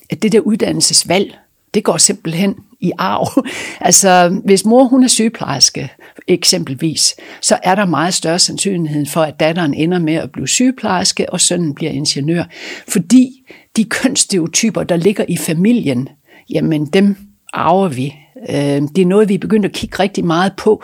at 0.10 0.24
det 0.24 0.32
der 0.32 0.40
uddannelsesvalg, 0.40 1.36
det 1.74 1.84
går 1.84 1.98
simpelthen 1.98 2.56
i 2.80 2.92
arv. 2.98 3.46
altså, 3.88 4.40
hvis 4.46 4.66
mor 4.66 4.84
hun 4.84 5.04
er 5.04 5.08
sygeplejerske, 5.08 5.92
eksempelvis, 6.28 7.16
så 7.42 7.58
er 7.64 7.76
der 7.76 7.86
meget 7.86 8.14
større 8.14 8.40
sandsynlighed 8.40 9.06
for, 9.06 9.22
at 9.22 9.40
datteren 9.40 9.74
ender 9.74 10.00
med 10.00 10.14
at 10.14 10.32
blive 10.32 10.48
sygeplejerske, 10.48 11.34
og 11.34 11.42
sønnen 11.42 11.76
bliver 11.76 11.92
ingeniør. 11.92 12.44
Fordi 12.88 13.30
de 13.76 13.84
kønsstereotyper, 13.84 14.84
der 14.84 14.96
ligger 14.96 15.26
i 15.28 15.38
familien, 15.38 16.10
jamen 16.50 16.86
dem 16.86 17.18
arver 17.54 17.88
vi. 17.88 18.16
Øh, 18.50 18.82
det 18.96 18.98
er 18.98 19.06
noget, 19.06 19.30
vi 19.30 19.34
er 19.34 19.40
begyndt 19.40 19.66
at 19.66 19.72
kigge 19.72 20.00
rigtig 20.00 20.26
meget 20.26 20.54
på, 20.58 20.84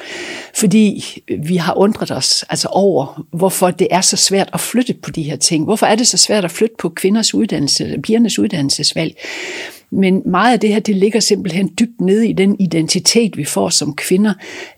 fordi 0.55 1.03
vi 1.43 1.55
har 1.55 1.73
undret 1.73 2.11
os 2.11 2.45
altså 2.49 2.67
over, 2.67 3.25
hvorfor 3.33 3.71
det 3.71 3.87
er 3.91 4.01
så 4.01 4.17
svært 4.17 4.49
at 4.53 4.59
flytte 4.59 4.93
på 4.93 5.11
de 5.11 5.23
her 5.23 5.35
ting. 5.35 5.63
Hvorfor 5.63 5.85
er 5.85 5.95
det 5.95 6.07
så 6.07 6.17
svært 6.17 6.45
at 6.45 6.51
flytte 6.51 6.75
på 6.79 6.89
kvinders 6.89 7.33
uddannelse, 7.33 7.99
pigernes 8.03 8.39
uddannelsesvalg? 8.39 9.15
Men 9.91 10.21
meget 10.25 10.53
af 10.53 10.59
det 10.59 10.69
her, 10.69 10.79
det 10.79 10.95
ligger 10.95 11.19
simpelthen 11.19 11.71
dybt 11.79 12.01
nede 12.01 12.29
i 12.29 12.33
den 12.33 12.55
identitet, 12.59 13.37
vi 13.37 13.45
får 13.45 13.69
som 13.69 13.95
kvinder, 13.95 14.33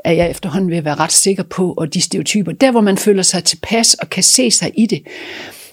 er 0.05 0.11
jeg 0.11 0.29
efterhånden 0.29 0.69
ved 0.69 0.77
at 0.77 0.85
være 0.85 0.95
ret 0.95 1.11
sikker 1.11 1.43
på, 1.43 1.73
og 1.77 1.93
de 1.93 2.01
stereotyper. 2.01 2.51
Der, 2.51 2.71
hvor 2.71 2.81
man 2.81 2.97
føler 2.97 3.23
sig 3.23 3.43
tilpas 3.43 3.93
og 3.93 4.09
kan 4.09 4.23
se 4.23 4.51
sig 4.51 4.71
i 4.75 4.85
det. 4.85 5.03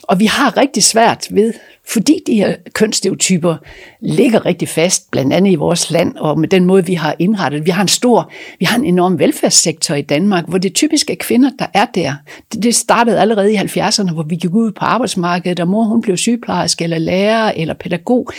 Og 0.08 0.20
vi 0.20 0.26
har 0.26 0.56
rigtig 0.56 0.82
svært 0.82 1.26
ved, 1.30 1.52
fordi 1.88 2.20
de 2.26 2.34
her 2.34 2.56
kønsstereotyper 2.72 3.56
ligger 4.00 4.46
rigtig 4.46 4.68
fast, 4.68 5.10
blandt 5.10 5.32
andet 5.32 5.52
i 5.52 5.54
vores 5.54 5.90
land, 5.90 6.16
og 6.16 6.38
med 6.38 6.48
den 6.48 6.64
måde, 6.64 6.86
vi 6.86 6.94
har 6.94 7.14
indrettet. 7.18 7.66
Vi 7.66 7.70
har 7.70 7.82
en 7.82 7.88
stor, 7.88 8.30
vi 8.58 8.64
har 8.64 8.78
en 8.78 8.84
enorm 8.84 9.18
velfærdssektor 9.18 9.94
i 9.94 10.02
Danmark, 10.02 10.44
hvor 10.48 10.58
det 10.58 10.74
typisk 10.74 11.10
er 11.10 11.14
kvinder, 11.14 11.50
der 11.58 11.66
er 11.74 11.84
der. 11.84 12.14
Det 12.62 12.74
startede 12.74 13.20
allerede 13.20 13.52
i 13.52 13.56
70'erne, 13.56 14.12
hvor 14.12 14.22
vi 14.22 14.36
gik 14.36 14.54
ud 14.54 14.72
på 14.72 14.84
arbejdsmarkedet, 14.84 15.60
og 15.60 15.68
mor 15.68 15.84
hun 15.84 16.02
blev 16.02 16.16
sygeplejerske, 16.16 16.84
eller 16.84 16.98
lærer, 16.98 17.52
eller 17.56 17.74
pædagog. 17.74 18.30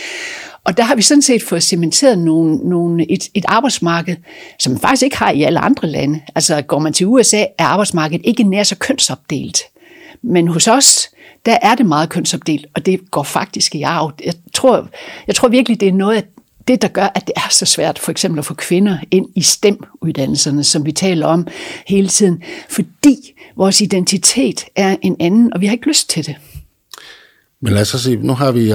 Og 0.64 0.76
der 0.76 0.82
har 0.82 0.94
vi 0.94 1.02
sådan 1.02 1.22
set 1.22 1.42
fået 1.42 1.62
cementeret 1.62 2.18
nogle, 2.18 2.56
nogle, 2.56 3.12
et, 3.12 3.28
et 3.34 3.44
arbejdsmarked, 3.48 4.16
som 4.58 4.72
man 4.72 4.80
faktisk 4.80 5.02
ikke 5.02 5.18
har 5.18 5.30
i 5.30 5.42
alle 5.42 5.58
andre 5.58 5.88
lande. 5.88 6.20
Altså 6.34 6.62
går 6.62 6.78
man 6.78 6.92
til 6.92 7.06
USA, 7.06 7.44
er 7.58 7.64
arbejdsmarkedet 7.64 8.26
ikke 8.26 8.42
nær 8.42 8.62
så 8.62 8.76
kønsopdelt. 8.76 9.62
Men 10.22 10.48
hos 10.48 10.68
os, 10.68 11.08
der 11.46 11.58
er 11.62 11.74
det 11.74 11.86
meget 11.86 12.08
kønsopdelt, 12.08 12.66
og 12.74 12.86
det 12.86 13.10
går 13.10 13.22
faktisk 13.22 13.74
i 13.74 13.82
arv. 13.82 14.12
Jeg 14.24 14.34
tror, 14.54 14.88
jeg 15.26 15.34
tror 15.34 15.48
virkelig, 15.48 15.80
det 15.80 15.88
er 15.88 15.92
noget 15.92 16.16
af 16.16 16.24
det, 16.68 16.82
der 16.82 16.88
gør, 16.88 17.08
at 17.14 17.26
det 17.26 17.32
er 17.36 17.48
så 17.50 17.66
svært 17.66 17.98
for 17.98 18.10
eksempel 18.10 18.38
at 18.38 18.44
få 18.44 18.54
kvinder 18.54 18.98
ind 19.10 19.26
i 19.36 19.42
STEM-uddannelserne, 19.42 20.64
som 20.64 20.86
vi 20.86 20.92
taler 20.92 21.26
om 21.26 21.46
hele 21.86 22.08
tiden, 22.08 22.42
fordi 22.68 23.16
vores 23.56 23.80
identitet 23.80 24.64
er 24.76 24.96
en 25.02 25.16
anden, 25.20 25.52
og 25.52 25.60
vi 25.60 25.66
har 25.66 25.72
ikke 25.72 25.88
lyst 25.88 26.10
til 26.10 26.26
det. 26.26 26.36
Men 27.60 27.72
lad 27.72 27.82
os 27.82 27.88
så 27.88 27.98
sige, 27.98 28.16
nu 28.16 28.34
har 28.34 28.52
vi 28.52 28.72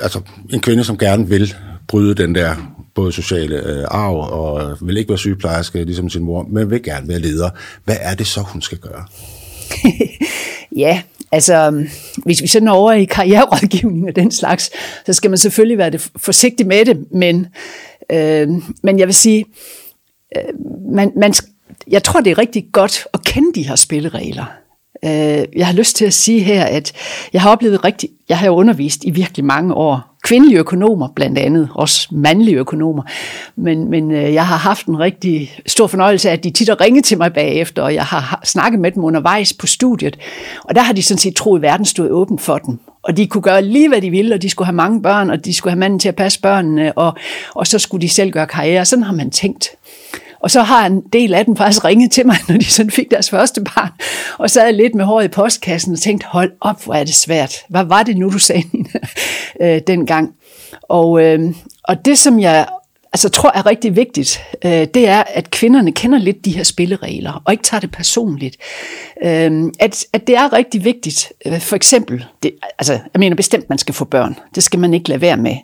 altså 0.00 0.20
en 0.52 0.60
kvinde, 0.60 0.84
som 0.84 0.98
gerne 0.98 1.28
vil 1.28 1.54
bryde 1.88 2.14
den 2.14 2.34
der 2.34 2.56
både 2.94 3.12
sociale 3.12 3.56
øh, 3.56 3.84
arv 3.90 4.16
og 4.16 4.76
vil 4.80 4.96
ikke 4.96 5.08
være 5.08 5.18
sygeplejerske, 5.18 5.84
ligesom 5.84 6.10
sin 6.10 6.22
mor, 6.22 6.46
men 6.50 6.70
vil 6.70 6.82
gerne 6.82 7.08
være 7.08 7.18
leder. 7.18 7.50
Hvad 7.84 7.96
er 8.00 8.14
det 8.14 8.26
så, 8.26 8.40
hun 8.40 8.62
skal 8.62 8.78
gøre? 8.78 9.04
ja, 10.76 11.02
altså 11.32 11.54
øhm, 11.54 11.88
hvis 12.24 12.42
vi 12.42 12.46
sådan 12.46 12.68
er 12.68 12.72
over 12.72 12.92
i 12.92 13.04
karriererådgivning 13.04 14.08
og 14.08 14.16
den 14.16 14.30
slags, 14.30 14.70
så 15.06 15.12
skal 15.12 15.30
man 15.30 15.38
selvfølgelig 15.38 15.78
være 15.78 15.90
det 15.90 16.10
forsigtig 16.16 16.66
med 16.66 16.84
det, 16.84 17.12
men, 17.12 17.46
øh, 18.12 18.48
men 18.82 18.98
jeg 18.98 19.06
vil 19.06 19.14
sige, 19.14 19.44
øh, 20.36 20.42
man, 20.94 21.12
man, 21.16 21.34
jeg 21.90 22.02
tror, 22.02 22.20
det 22.20 22.30
er 22.30 22.38
rigtig 22.38 22.64
godt 22.72 23.06
at 23.14 23.24
kende 23.24 23.52
de 23.54 23.68
her 23.68 23.76
spilleregler. 23.76 24.61
Øh, 25.04 25.44
jeg 25.56 25.66
har 25.66 25.72
lyst 25.72 25.96
til 25.96 26.04
at 26.04 26.12
sige 26.12 26.40
her, 26.40 26.64
at 26.64 26.92
jeg 27.32 27.42
har 27.42 27.50
oplevet 27.50 27.84
rigtig, 27.84 28.08
jeg 28.28 28.38
har 28.38 28.46
jo 28.46 28.54
undervist 28.54 29.04
i 29.04 29.10
virkelig 29.10 29.44
mange 29.44 29.74
år, 29.74 30.00
kvindelige 30.22 30.58
økonomer 30.58 31.08
blandt 31.16 31.38
andet, 31.38 31.68
også 31.74 32.08
mandlige 32.10 32.56
økonomer, 32.56 33.02
men, 33.56 33.90
men 33.90 34.10
øh, 34.10 34.34
jeg 34.34 34.46
har 34.46 34.56
haft 34.56 34.86
en 34.86 34.98
rigtig 34.98 35.56
stor 35.66 35.86
fornøjelse 35.86 36.28
af, 36.28 36.32
at 36.32 36.44
de 36.44 36.50
tit 36.50 36.68
har 36.68 36.80
ringet 36.80 37.04
til 37.04 37.18
mig 37.18 37.32
bagefter, 37.32 37.82
og 37.82 37.94
jeg 37.94 38.04
har 38.04 38.40
snakket 38.44 38.80
med 38.80 38.90
dem 38.90 39.04
undervejs 39.04 39.52
på 39.52 39.66
studiet, 39.66 40.18
og 40.64 40.74
der 40.74 40.80
har 40.82 40.92
de 40.92 41.02
sådan 41.02 41.18
set 41.18 41.36
troet, 41.36 41.58
at 41.58 41.62
verden 41.62 41.86
stod 41.86 42.10
åben 42.10 42.38
for 42.38 42.58
dem, 42.58 42.78
og 43.02 43.16
de 43.16 43.26
kunne 43.26 43.42
gøre 43.42 43.62
lige, 43.62 43.88
hvad 43.88 44.00
de 44.00 44.10
ville, 44.10 44.34
og 44.34 44.42
de 44.42 44.50
skulle 44.50 44.66
have 44.66 44.76
mange 44.76 45.02
børn, 45.02 45.30
og 45.30 45.44
de 45.44 45.54
skulle 45.54 45.72
have 45.72 45.80
manden 45.80 45.98
til 45.98 46.08
at 46.08 46.16
passe 46.16 46.40
børnene, 46.40 46.92
og, 46.92 47.14
og 47.54 47.66
så 47.66 47.78
skulle 47.78 48.02
de 48.02 48.08
selv 48.08 48.30
gøre 48.30 48.46
karriere. 48.46 48.84
Sådan 48.84 49.02
har 49.02 49.14
man 49.14 49.30
tænkt. 49.30 49.68
Og 50.42 50.50
så 50.50 50.62
har 50.62 50.86
en 50.86 51.02
del 51.12 51.34
af 51.34 51.44
dem 51.44 51.56
faktisk 51.56 51.84
ringet 51.84 52.10
til 52.10 52.26
mig, 52.26 52.36
når 52.48 52.56
de 52.56 52.64
sådan 52.64 52.90
fik 52.90 53.10
deres 53.10 53.30
første 53.30 53.60
barn, 53.60 53.90
og 54.38 54.50
sad 54.50 54.72
lidt 54.72 54.94
med 54.94 55.04
håret 55.04 55.24
i 55.24 55.28
postkassen 55.28 55.92
og 55.92 55.98
tænkte, 55.98 56.26
hold 56.26 56.52
op, 56.60 56.84
hvor 56.84 56.94
er 56.94 57.04
det 57.04 57.14
svært. 57.14 57.54
Hvad 57.68 57.84
var 57.84 58.02
det 58.02 58.16
nu, 58.16 58.30
du 58.30 58.38
sagde, 58.38 58.64
Nina, 58.72 59.00
øh, 59.60 59.80
dengang? 59.86 60.30
Og, 60.82 61.22
øh, 61.22 61.54
og 61.84 62.04
det, 62.04 62.18
som 62.18 62.40
jeg 62.40 62.66
altså, 63.12 63.28
tror 63.28 63.50
er 63.54 63.66
rigtig 63.66 63.96
vigtigt, 63.96 64.42
øh, 64.64 64.70
det 64.94 65.08
er, 65.08 65.22
at 65.26 65.50
kvinderne 65.50 65.92
kender 65.92 66.18
lidt 66.18 66.44
de 66.44 66.56
her 66.56 66.62
spilleregler, 66.62 67.42
og 67.44 67.52
ikke 67.52 67.64
tager 67.64 67.80
det 67.80 67.90
personligt. 67.90 68.56
Øh, 69.24 69.62
at, 69.80 70.04
at 70.12 70.26
det 70.26 70.36
er 70.36 70.52
rigtig 70.52 70.84
vigtigt, 70.84 71.32
øh, 71.46 71.60
for 71.60 71.76
eksempel, 71.76 72.24
det, 72.42 72.54
altså, 72.78 72.92
jeg 72.92 73.18
mener 73.18 73.36
bestemt, 73.36 73.68
man 73.68 73.78
skal 73.78 73.94
få 73.94 74.04
børn. 74.04 74.38
Det 74.54 74.62
skal 74.62 74.80
man 74.80 74.94
ikke 74.94 75.08
lade 75.08 75.20
være 75.20 75.36
med. 75.36 75.56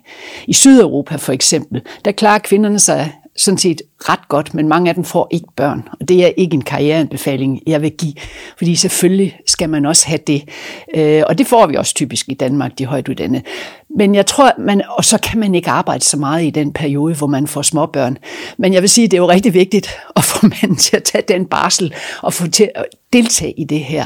I 0.47 0.53
Sydeuropa 0.53 1.15
for 1.15 1.33
eksempel, 1.33 1.81
der 2.05 2.11
klarer 2.11 2.39
kvinderne 2.39 2.79
sig 2.79 3.13
sådan 3.39 3.57
set 3.57 3.81
ret 3.99 4.27
godt, 4.27 4.53
men 4.53 4.67
mange 4.67 4.89
af 4.89 4.95
dem 4.95 5.03
får 5.03 5.27
ikke 5.31 5.47
børn. 5.55 5.87
Og 5.99 6.09
det 6.09 6.25
er 6.25 6.31
ikke 6.37 6.53
en 6.53 6.61
karriereanbefaling, 6.61 7.61
jeg 7.67 7.81
vil 7.81 7.91
give, 7.91 8.13
fordi 8.57 8.75
selvfølgelig 8.75 9.37
skal 9.47 9.69
man 9.69 9.85
også 9.85 10.07
have 10.07 10.19
det. 10.27 10.43
Øh, 10.95 11.23
og 11.27 11.37
det 11.37 11.47
får 11.47 11.67
vi 11.67 11.75
også 11.75 11.93
typisk 11.93 12.29
i 12.29 12.33
Danmark, 12.33 12.77
de 12.77 12.85
højtuddannede. 12.85 13.43
Men 13.97 14.15
jeg 14.15 14.25
tror, 14.25 14.51
man, 14.57 14.81
og 14.89 15.05
så 15.05 15.17
kan 15.17 15.39
man 15.39 15.55
ikke 15.55 15.69
arbejde 15.69 16.03
så 16.03 16.17
meget 16.17 16.43
i 16.43 16.49
den 16.49 16.73
periode, 16.73 17.15
hvor 17.15 17.27
man 17.27 17.47
får 17.47 17.61
småbørn. 17.61 18.17
Men 18.57 18.73
jeg 18.73 18.81
vil 18.81 18.89
sige, 18.89 19.07
det 19.07 19.13
er 19.13 19.21
jo 19.21 19.29
rigtig 19.29 19.53
vigtigt 19.53 19.89
at 20.15 20.23
få 20.23 20.47
manden 20.47 20.75
til 20.75 20.95
at 20.95 21.03
tage 21.03 21.23
den 21.27 21.45
barsel 21.45 21.93
og 22.21 22.33
få 22.33 22.47
til 22.47 22.69
at 22.75 22.85
deltage 23.13 23.53
i 23.59 23.63
det 23.63 23.79
her, 23.79 24.05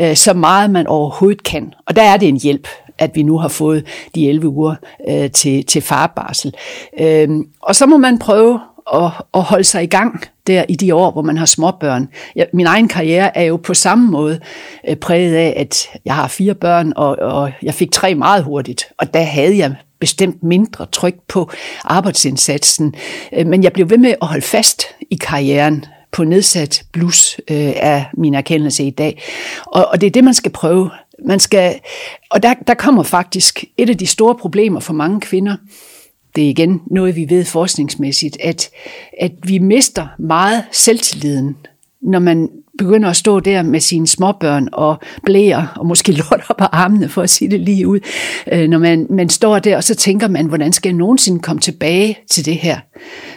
øh, 0.00 0.16
så 0.16 0.34
meget 0.34 0.70
man 0.70 0.86
overhovedet 0.86 1.42
kan. 1.42 1.74
Og 1.86 1.96
der 1.96 2.02
er 2.02 2.16
det 2.16 2.28
en 2.28 2.40
hjælp 2.40 2.68
at 2.98 3.10
vi 3.14 3.22
nu 3.22 3.38
har 3.38 3.48
fået 3.48 3.86
de 4.14 4.28
11 4.28 4.48
uger 4.48 4.74
øh, 5.08 5.30
til, 5.30 5.66
til 5.66 5.82
farbarsel. 5.82 6.54
Øh, 7.00 7.28
og 7.62 7.76
så 7.76 7.86
må 7.86 7.96
man 7.96 8.18
prøve 8.18 8.60
at, 8.94 9.10
at 9.34 9.42
holde 9.42 9.64
sig 9.64 9.82
i 9.82 9.86
gang 9.86 10.24
der 10.46 10.64
i 10.68 10.74
de 10.74 10.94
år, 10.94 11.10
hvor 11.10 11.22
man 11.22 11.36
har 11.36 11.46
småbørn. 11.46 12.08
Jeg, 12.36 12.46
min 12.52 12.66
egen 12.66 12.88
karriere 12.88 13.36
er 13.36 13.42
jo 13.42 13.56
på 13.56 13.74
samme 13.74 14.10
måde 14.10 14.40
øh, 14.88 14.96
præget 14.96 15.34
af, 15.34 15.54
at 15.56 15.88
jeg 16.04 16.14
har 16.14 16.28
fire 16.28 16.54
børn, 16.54 16.92
og, 16.96 17.16
og 17.18 17.52
jeg 17.62 17.74
fik 17.74 17.92
tre 17.92 18.14
meget 18.14 18.44
hurtigt, 18.44 18.84
og 18.98 19.14
der 19.14 19.22
havde 19.22 19.58
jeg 19.58 19.74
bestemt 20.00 20.42
mindre 20.42 20.86
tryk 20.92 21.14
på 21.28 21.50
arbejdsindsatsen. 21.84 22.94
Øh, 23.32 23.46
men 23.46 23.62
jeg 23.62 23.72
blev 23.72 23.90
ved 23.90 23.98
med 23.98 24.14
at 24.22 24.28
holde 24.28 24.42
fast 24.42 24.82
i 25.10 25.16
karrieren 25.16 25.84
på 26.12 26.24
nedsat 26.24 26.82
blus 26.92 27.40
øh, 27.50 27.72
af 27.76 28.06
min 28.14 28.34
erkendelse 28.34 28.84
i 28.84 28.90
dag. 28.90 29.22
Og, 29.66 29.88
og 29.88 30.00
det 30.00 30.06
er 30.06 30.10
det, 30.10 30.24
man 30.24 30.34
skal 30.34 30.52
prøve. 30.52 30.90
Man 31.26 31.40
skal, 31.40 31.80
og 32.30 32.42
der, 32.42 32.54
der 32.66 32.74
kommer 32.74 33.02
faktisk 33.02 33.64
et 33.76 33.90
af 33.90 33.98
de 33.98 34.06
store 34.06 34.34
problemer 34.34 34.80
for 34.80 34.92
mange 34.92 35.20
kvinder, 35.20 35.56
det 36.36 36.44
er 36.44 36.48
igen 36.48 36.80
noget, 36.90 37.16
vi 37.16 37.26
ved 37.28 37.44
forskningsmæssigt, 37.44 38.36
at, 38.40 38.70
at 39.20 39.32
vi 39.42 39.58
mister 39.58 40.06
meget 40.18 40.64
selvtilliden, 40.72 41.56
når 42.02 42.18
man 42.18 42.48
begynder 42.78 43.10
at 43.10 43.16
stå 43.16 43.40
der 43.40 43.62
med 43.62 43.80
sine 43.80 44.06
småbørn 44.06 44.68
og 44.72 44.96
blære, 45.24 45.68
og 45.76 45.86
måske 45.86 46.12
lort 46.30 46.42
op 46.48 46.56
på 46.56 46.64
armene, 46.64 47.08
for 47.08 47.22
at 47.22 47.30
sige 47.30 47.50
det 47.50 47.60
lige 47.60 47.88
ud. 47.88 48.00
Øh, 48.52 48.68
når 48.68 48.78
man, 48.78 49.06
man 49.10 49.28
står 49.28 49.58
der, 49.58 49.76
og 49.76 49.84
så 49.84 49.94
tænker 49.94 50.28
man, 50.28 50.46
hvordan 50.46 50.72
skal 50.72 50.88
jeg 50.88 50.96
nogensinde 50.96 51.40
komme 51.40 51.60
tilbage 51.60 52.18
til 52.30 52.44
det 52.44 52.56
her? 52.56 52.78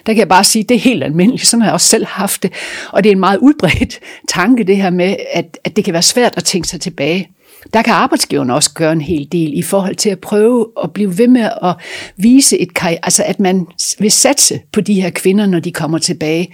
Der 0.05 0.13
kan 0.13 0.17
jeg 0.17 0.27
bare 0.27 0.43
sige, 0.43 0.63
det 0.63 0.75
er 0.75 0.79
helt 0.79 1.03
almindeligt, 1.03 1.45
sådan 1.45 1.61
har 1.61 1.67
jeg 1.67 1.73
også 1.73 1.87
selv 1.87 2.05
haft 2.05 2.43
det. 2.43 2.51
Og 2.91 3.03
det 3.03 3.09
er 3.09 3.13
en 3.13 3.19
meget 3.19 3.37
udbredt 3.37 3.99
tanke, 4.29 4.63
det 4.63 4.77
her 4.77 4.89
med, 4.89 5.15
at, 5.33 5.57
at 5.63 5.75
det 5.75 5.83
kan 5.83 5.93
være 5.93 6.01
svært 6.01 6.33
at 6.37 6.43
tænke 6.43 6.67
sig 6.67 6.81
tilbage. 6.81 7.29
Der 7.73 7.81
kan 7.81 7.93
arbejdsgiveren 7.93 8.49
også 8.49 8.73
gøre 8.73 8.91
en 8.91 9.01
hel 9.01 9.27
del 9.31 9.57
i 9.57 9.61
forhold 9.61 9.95
til 9.95 10.09
at 10.09 10.19
prøve 10.19 10.67
at 10.83 10.93
blive 10.93 11.17
ved 11.17 11.27
med 11.27 11.49
at 11.63 11.75
vise 12.17 12.57
et 12.57 12.69
altså 12.83 13.23
at 13.23 13.39
man 13.39 13.67
vil 13.99 14.11
satse 14.11 14.59
på 14.71 14.81
de 14.81 15.01
her 15.01 15.09
kvinder, 15.09 15.45
når 15.45 15.59
de 15.59 15.71
kommer 15.71 15.97
tilbage. 15.97 16.53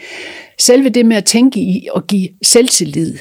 Selve 0.60 0.90
det 0.90 1.06
med 1.06 1.18
at 1.18 1.26
tænke 1.26 1.60
i 1.60 1.88
at 1.96 2.08
give 2.08 2.30
selvtillid, 2.44 3.18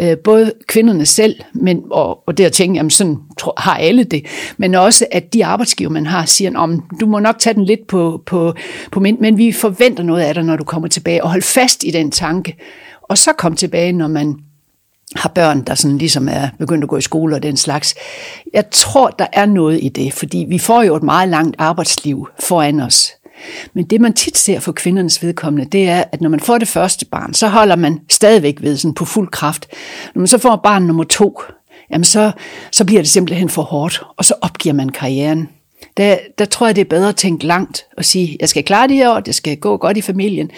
øh, 0.00 0.16
både 0.18 0.52
kvinderne 0.66 1.06
selv, 1.06 1.36
men, 1.52 1.82
og, 1.90 2.28
og 2.28 2.38
det 2.38 2.44
at 2.44 2.52
tænke, 2.52 2.76
jamen 2.76 2.90
sådan 2.90 3.16
har 3.58 3.74
alle 3.74 4.04
det, 4.04 4.26
men 4.56 4.74
også 4.74 5.06
at 5.10 5.32
de 5.32 5.44
arbejdsgiver, 5.44 5.90
man 5.90 6.06
har, 6.06 6.24
siger, 6.24 6.58
om 6.58 6.82
du 7.00 7.06
må 7.06 7.18
nok 7.18 7.38
tage 7.38 7.54
den 7.54 7.64
lidt 7.64 7.86
på, 7.86 8.22
på, 8.26 8.54
på 8.92 9.00
mind, 9.00 9.18
men 9.18 9.38
vi 9.38 9.52
forventer 9.52 10.02
noget 10.02 10.22
af 10.22 10.34
dig, 10.34 10.44
når 10.44 10.56
du 10.56 10.64
kommer 10.64 10.88
tilbage, 10.88 11.24
og 11.24 11.30
hold 11.30 11.42
fast 11.42 11.84
i 11.84 11.90
den 11.90 12.10
tanke, 12.10 12.56
og 13.02 13.18
så 13.18 13.32
kom 13.32 13.56
tilbage, 13.56 13.92
når 13.92 14.08
man 14.08 14.34
har 15.16 15.28
børn, 15.28 15.62
der 15.62 15.74
sådan 15.74 15.98
ligesom 15.98 16.28
er 16.28 16.48
begyndt 16.58 16.84
at 16.84 16.90
gå 16.90 16.96
i 16.96 17.02
skole 17.02 17.36
og 17.36 17.42
den 17.42 17.56
slags. 17.56 17.94
Jeg 18.54 18.64
tror, 18.70 19.08
der 19.08 19.26
er 19.32 19.46
noget 19.46 19.78
i 19.82 19.88
det, 19.88 20.12
fordi 20.12 20.46
vi 20.48 20.58
får 20.58 20.82
jo 20.82 20.96
et 20.96 21.02
meget 21.02 21.28
langt 21.28 21.56
arbejdsliv 21.58 22.28
foran 22.40 22.80
os. 22.80 23.12
Men 23.74 23.84
det, 23.84 24.00
man 24.00 24.12
tit 24.12 24.38
ser 24.38 24.60
for 24.60 24.72
kvindernes 24.72 25.22
vedkommende, 25.22 25.70
det 25.70 25.88
er, 25.88 26.04
at 26.12 26.20
når 26.20 26.28
man 26.28 26.40
får 26.40 26.58
det 26.58 26.68
første 26.68 27.06
barn, 27.06 27.34
så 27.34 27.48
holder 27.48 27.76
man 27.76 28.00
stadigvæk 28.10 28.62
ved 28.62 28.76
sådan 28.76 28.94
på 28.94 29.04
fuld 29.04 29.28
kraft. 29.28 29.66
Når 30.14 30.20
man 30.20 30.26
så 30.26 30.38
får 30.38 30.56
barn 30.56 30.82
nummer 30.82 31.04
to, 31.04 31.40
jamen 31.90 32.04
så, 32.04 32.32
så 32.72 32.84
bliver 32.84 33.02
det 33.02 33.10
simpelthen 33.10 33.48
for 33.48 33.62
hårdt, 33.62 34.02
og 34.16 34.24
så 34.24 34.34
opgiver 34.40 34.74
man 34.74 34.88
karrieren. 34.88 35.48
Der, 35.96 36.16
der 36.38 36.44
tror 36.44 36.66
jeg, 36.66 36.76
det 36.76 36.80
er 36.80 36.88
bedre 36.88 37.08
at 37.08 37.16
tænke 37.16 37.46
langt 37.46 37.86
og 37.96 38.04
sige, 38.04 38.36
jeg 38.40 38.48
skal 38.48 38.64
klare 38.64 38.88
det 38.88 38.96
her 38.96 39.10
år, 39.10 39.20
det 39.20 39.34
skal 39.34 39.56
gå 39.56 39.76
godt 39.76 39.96
i 39.96 40.00
familien, 40.00 40.50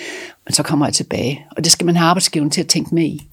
men 0.44 0.52
så 0.52 0.62
kommer 0.62 0.86
jeg 0.86 0.94
tilbage. 0.94 1.44
Og 1.56 1.64
det 1.64 1.72
skal 1.72 1.86
man 1.86 1.96
have 1.96 2.08
arbejdsgiveren 2.08 2.50
til 2.50 2.60
at 2.60 2.66
tænke 2.66 2.94
med 2.94 3.04
i. 3.04 3.26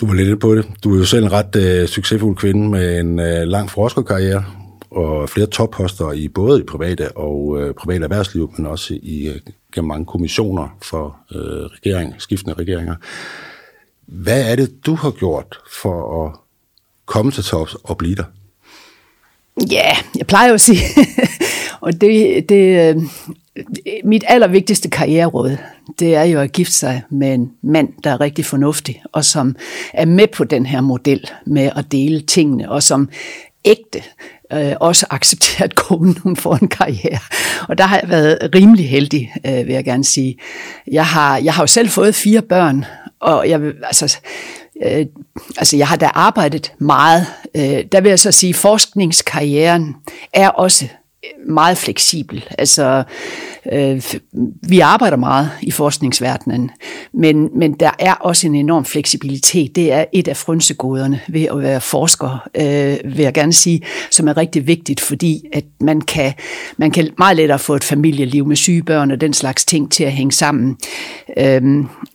Du 0.00 0.06
var 0.06 0.14
lidt 0.14 0.40
på 0.40 0.54
det. 0.54 0.66
Du 0.84 0.94
er 0.94 0.98
jo 0.98 1.04
selv 1.04 1.24
en 1.24 1.32
ret 1.32 1.56
øh, 1.56 1.88
succesfuld 1.88 2.36
kvinde 2.36 2.68
med 2.68 2.98
en 2.98 3.18
øh, 3.18 3.42
lang 3.42 3.70
forskerkarriere 3.70 4.44
og 4.90 5.28
flere 5.28 5.46
topposter 5.46 6.12
i 6.12 6.28
både 6.28 6.60
i 6.60 6.64
private 6.64 7.16
og 7.16 7.60
øh, 7.60 7.74
private 7.74 8.04
erhvervsliv, 8.04 8.52
men 8.56 8.66
også 8.66 8.94
i 9.02 9.28
øh, 9.28 9.40
gennem 9.74 9.88
mange 9.88 10.06
kommissioner 10.06 10.76
for 10.82 11.16
øh, 11.34 11.40
regering, 11.40 12.14
skiftende 12.18 12.54
regeringer. 12.54 12.94
Hvad 14.06 14.50
er 14.50 14.56
det, 14.56 14.86
du 14.86 14.94
har 14.94 15.10
gjort 15.10 15.58
for 15.80 16.26
at 16.26 16.36
komme 17.06 17.32
til 17.32 17.44
tops 17.44 17.76
og 17.84 17.98
blive 17.98 18.14
der? 18.14 18.24
Ja, 19.70 19.96
jeg 20.18 20.26
plejer 20.26 20.48
jo 20.48 20.54
at 20.54 20.60
sige, 20.60 20.80
og 21.80 22.00
det, 22.00 22.48
det, 22.48 22.96
øh, 22.96 23.02
mit 24.04 24.24
allervigtigste 24.28 24.90
karriereråd, 24.90 25.56
det 25.98 26.14
er 26.14 26.22
jo 26.22 26.40
at 26.40 26.52
gifte 26.52 26.74
sig 26.74 27.02
med 27.10 27.34
en 27.34 27.50
mand, 27.62 27.88
der 28.04 28.10
er 28.10 28.20
rigtig 28.20 28.44
fornuftig, 28.44 29.02
og 29.12 29.24
som 29.24 29.56
er 29.94 30.04
med 30.04 30.26
på 30.26 30.44
den 30.44 30.66
her 30.66 30.80
model 30.80 31.30
med 31.46 31.70
at 31.76 31.92
dele 31.92 32.20
tingene, 32.20 32.70
og 32.70 32.82
som 32.82 33.08
ægte 33.64 34.02
øh, 34.52 34.72
også 34.80 35.06
accepterer, 35.16 35.64
at 35.64 35.74
konen 35.74 36.18
hun 36.18 36.36
får 36.36 36.54
en 36.62 36.68
karriere. 36.68 37.18
Og 37.68 37.78
der 37.78 37.84
har 37.84 37.98
jeg 38.00 38.10
været 38.10 38.38
rimelig 38.54 38.88
heldig, 38.88 39.32
øh, 39.46 39.66
vil 39.66 39.74
jeg 39.74 39.84
gerne 39.84 40.04
sige. 40.04 40.36
Jeg 40.92 41.06
har, 41.06 41.38
jeg 41.38 41.54
har 41.54 41.62
jo 41.62 41.66
selv 41.66 41.88
fået 41.88 42.14
fire 42.14 42.42
børn, 42.42 42.84
og 43.20 43.48
jeg, 43.48 43.60
altså, 43.82 44.18
øh, 44.86 45.06
altså 45.56 45.76
jeg 45.76 45.88
har 45.88 45.96
da 45.96 46.10
arbejdet 46.14 46.72
meget. 46.78 47.26
Øh, 47.54 47.84
der 47.92 48.00
vil 48.00 48.08
jeg 48.08 48.18
så 48.18 48.32
sige, 48.32 48.50
at 48.50 48.56
forskningskarrieren 48.56 49.96
er 50.32 50.48
også 50.48 50.88
meget 51.46 51.78
fleksibel. 51.78 52.44
Altså, 52.58 53.02
øh, 53.72 54.02
vi 54.62 54.80
arbejder 54.80 55.16
meget 55.16 55.50
i 55.62 55.70
forskningsverdenen, 55.70 56.70
men, 57.12 57.48
men 57.58 57.72
der 57.72 57.90
er 57.98 58.14
også 58.14 58.46
en 58.46 58.54
enorm 58.54 58.84
fleksibilitet. 58.84 59.76
Det 59.76 59.92
er 59.92 60.04
et 60.12 60.28
af 60.28 60.36
frynsegoderne 60.36 61.20
ved 61.28 61.44
at 61.44 61.62
være 61.62 61.80
forsker, 61.80 62.48
øh, 62.54 63.16
vil 63.16 63.22
jeg 63.22 63.34
gerne 63.34 63.52
sige, 63.52 63.82
som 64.10 64.28
er 64.28 64.36
rigtig 64.36 64.66
vigtigt, 64.66 65.00
fordi 65.00 65.42
at 65.52 65.64
man 65.80 66.00
kan, 66.00 66.32
man 66.76 66.90
kan 66.90 67.10
meget 67.18 67.36
lettere 67.36 67.58
få 67.58 67.74
et 67.74 67.84
familieliv 67.84 68.46
med 68.46 68.56
syge 68.56 68.82
børn 68.82 69.10
og 69.10 69.20
den 69.20 69.32
slags 69.32 69.64
ting 69.64 69.92
til 69.92 70.04
at 70.04 70.12
hænge 70.12 70.32
sammen. 70.32 70.76
Øh, 71.36 71.62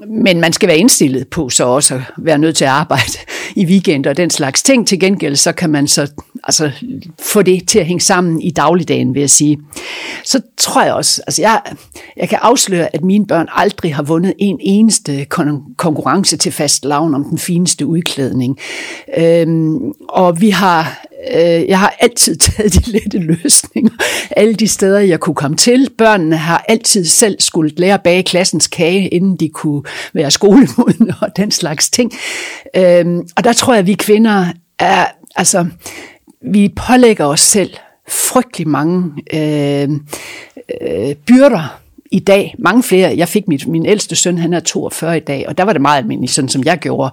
men 0.08 0.42
man 0.42 0.54
skal 0.54 0.68
være 0.68 0.78
indstillet 0.78 1.28
på 1.28 1.50
så 1.50 1.66
også 1.66 1.96
at 1.96 2.02
være 2.18 2.38
nødt 2.38 2.56
til 2.56 2.66
at 2.66 2.72
arbejde 2.72 3.18
i 3.56 3.66
weekend 3.66 4.06
og 4.06 4.18
den 4.18 4.30
slags 4.30 4.64
ting. 4.64 4.88
Til 4.88 5.00
gengæld 5.00 5.36
så 5.36 5.52
kan 5.52 5.70
man 5.70 5.88
så 5.88 6.12
altså, 6.44 6.72
få 7.20 7.42
det 7.42 7.68
til 7.68 7.80
at 7.80 7.86
hænge 7.86 8.02
sammen 8.02 8.42
i 8.42 8.52
dagligdagen, 8.52 9.14
vil 9.14 9.20
jeg 9.20 9.30
sige. 9.30 9.58
Så 10.24 10.42
tror 10.58 10.84
jeg 10.84 10.94
også, 10.94 11.22
altså 11.28 11.42
jeg, 11.42 11.62
jeg 12.18 12.30
kan 12.30 12.40
afsløre, 12.42 12.96
at 12.96 13.04
mine 13.04 13.28
børn 13.28 13.48
aldrig 13.52 13.96
har 13.96 14.04
vundet 14.04 14.34
en 14.40 14.58
eneste 14.62 15.28
kon- 15.34 15.76
konkurrence 15.78 16.38
til 16.38 16.52
fast 16.52 16.86
lavn 16.86 17.16
om 17.16 17.24
den 17.24 17.38
fineste 17.38 17.86
udklædning. 17.86 18.58
Øhm, 19.18 19.92
og 20.10 20.42
vi 20.42 20.50
har 20.50 21.06
Øh, 21.34 21.68
jeg 21.68 21.80
har 21.80 21.96
altid 22.00 22.36
taget 22.46 22.74
de 22.74 22.92
lette 22.92 23.18
løsninger. 23.18 23.92
Alle 24.32 24.54
de 24.54 24.68
steder, 24.68 25.00
jeg 25.00 25.20
kunne 25.20 25.36
komme 25.36 25.58
til. 25.58 25.90
Børnene 25.98 26.38
har 26.38 26.66
altid 26.68 27.06
selv 27.06 27.36
skulle 27.40 27.72
lære 27.78 27.94
at 27.94 28.04
bage 28.04 28.24
klassens 28.24 28.68
kage, 28.68 29.08
inden 29.08 29.36
de 29.36 29.50
kunne 29.50 29.84
være 30.14 30.32
skolemodne 30.32 31.16
og 31.22 31.30
den 31.38 31.52
slags 31.52 31.90
ting. 31.90 32.12
Øh, 32.76 33.06
og 33.38 33.44
der 33.44 33.54
tror 33.54 33.74
jeg, 33.74 33.80
at 33.80 33.88
vi 33.88 33.94
kvinder 33.94 34.46
er, 34.80 35.06
altså, 35.36 35.66
vi 36.52 36.74
pålægger 36.76 37.26
os 37.26 37.42
selv 37.42 37.74
frygtelig 38.08 38.68
mange 38.68 39.12
øh, 39.34 39.90
øh, 40.82 41.16
byrder 41.16 41.80
i 42.12 42.20
dag. 42.20 42.56
Mange 42.60 42.84
flere. 42.84 43.18
Jeg 43.18 43.28
fik 43.28 43.48
mit, 43.48 43.68
min 43.68 43.86
ældste 43.86 44.16
søn, 44.16 44.38
han 44.38 44.54
er 44.54 44.60
42 44.60 45.18
i 45.18 45.20
dag, 45.20 45.46
og 45.48 45.58
der 45.58 45.64
var 45.64 45.74
det 45.74 45.82
meget 45.82 45.98
almindeligt, 45.98 46.34
sådan 46.34 46.50
som 46.50 46.64
jeg 46.64 46.78
gjorde. 46.78 47.12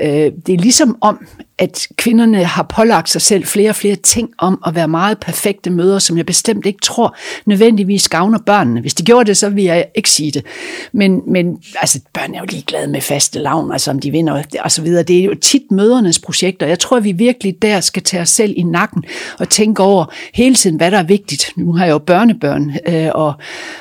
Øh, 0.00 0.32
det 0.46 0.54
er 0.54 0.58
ligesom 0.58 0.96
om, 1.00 1.26
at 1.58 1.88
kvinderne 1.96 2.44
har 2.44 2.62
pålagt 2.62 3.10
sig 3.10 3.20
selv 3.20 3.44
flere 3.44 3.70
og 3.70 3.76
flere 3.76 3.96
ting 3.96 4.30
om 4.38 4.62
at 4.66 4.74
være 4.74 4.88
meget 4.88 5.18
perfekte 5.20 5.70
møder, 5.70 5.98
som 5.98 6.16
jeg 6.16 6.26
bestemt 6.26 6.66
ikke 6.66 6.78
tror 6.82 7.16
nødvendigvis 7.46 8.08
gavner 8.08 8.38
børnene. 8.46 8.80
Hvis 8.80 8.94
de 8.94 9.02
gjorde 9.04 9.24
det, 9.24 9.36
så 9.36 9.48
vil 9.48 9.64
jeg 9.64 9.86
ikke 9.94 10.10
sige 10.10 10.30
det. 10.30 10.44
Men, 10.92 11.20
men 11.26 11.58
altså, 11.76 12.00
børn 12.14 12.34
er 12.34 12.38
jo 12.38 12.46
ligeglade 12.50 12.86
med 12.86 13.00
faste 13.00 13.38
lavn, 13.38 13.72
altså 13.72 13.90
om 13.90 13.98
de 13.98 14.10
vinder 14.10 14.42
og 14.60 14.70
så 14.70 14.82
videre. 14.82 15.02
Det 15.02 15.20
er 15.20 15.24
jo 15.24 15.34
tit 15.34 15.70
mødernes 15.70 16.18
projekter. 16.18 16.66
Jeg 16.66 16.78
tror, 16.78 16.96
at 16.96 17.04
vi 17.04 17.12
virkelig 17.12 17.62
der 17.62 17.80
skal 17.80 18.02
tage 18.02 18.20
os 18.20 18.30
selv 18.30 18.54
i 18.56 18.62
nakken 18.62 19.04
og 19.38 19.48
tænke 19.48 19.82
over 19.82 20.04
hele 20.34 20.54
tiden, 20.54 20.76
hvad 20.76 20.90
der 20.90 20.98
er 20.98 21.02
vigtigt. 21.02 21.52
Nu 21.56 21.72
har 21.72 21.84
jeg 21.84 21.92
jo 21.92 21.98
børnebørn 21.98 22.72
øh, 22.88 23.08
og, 23.14 23.34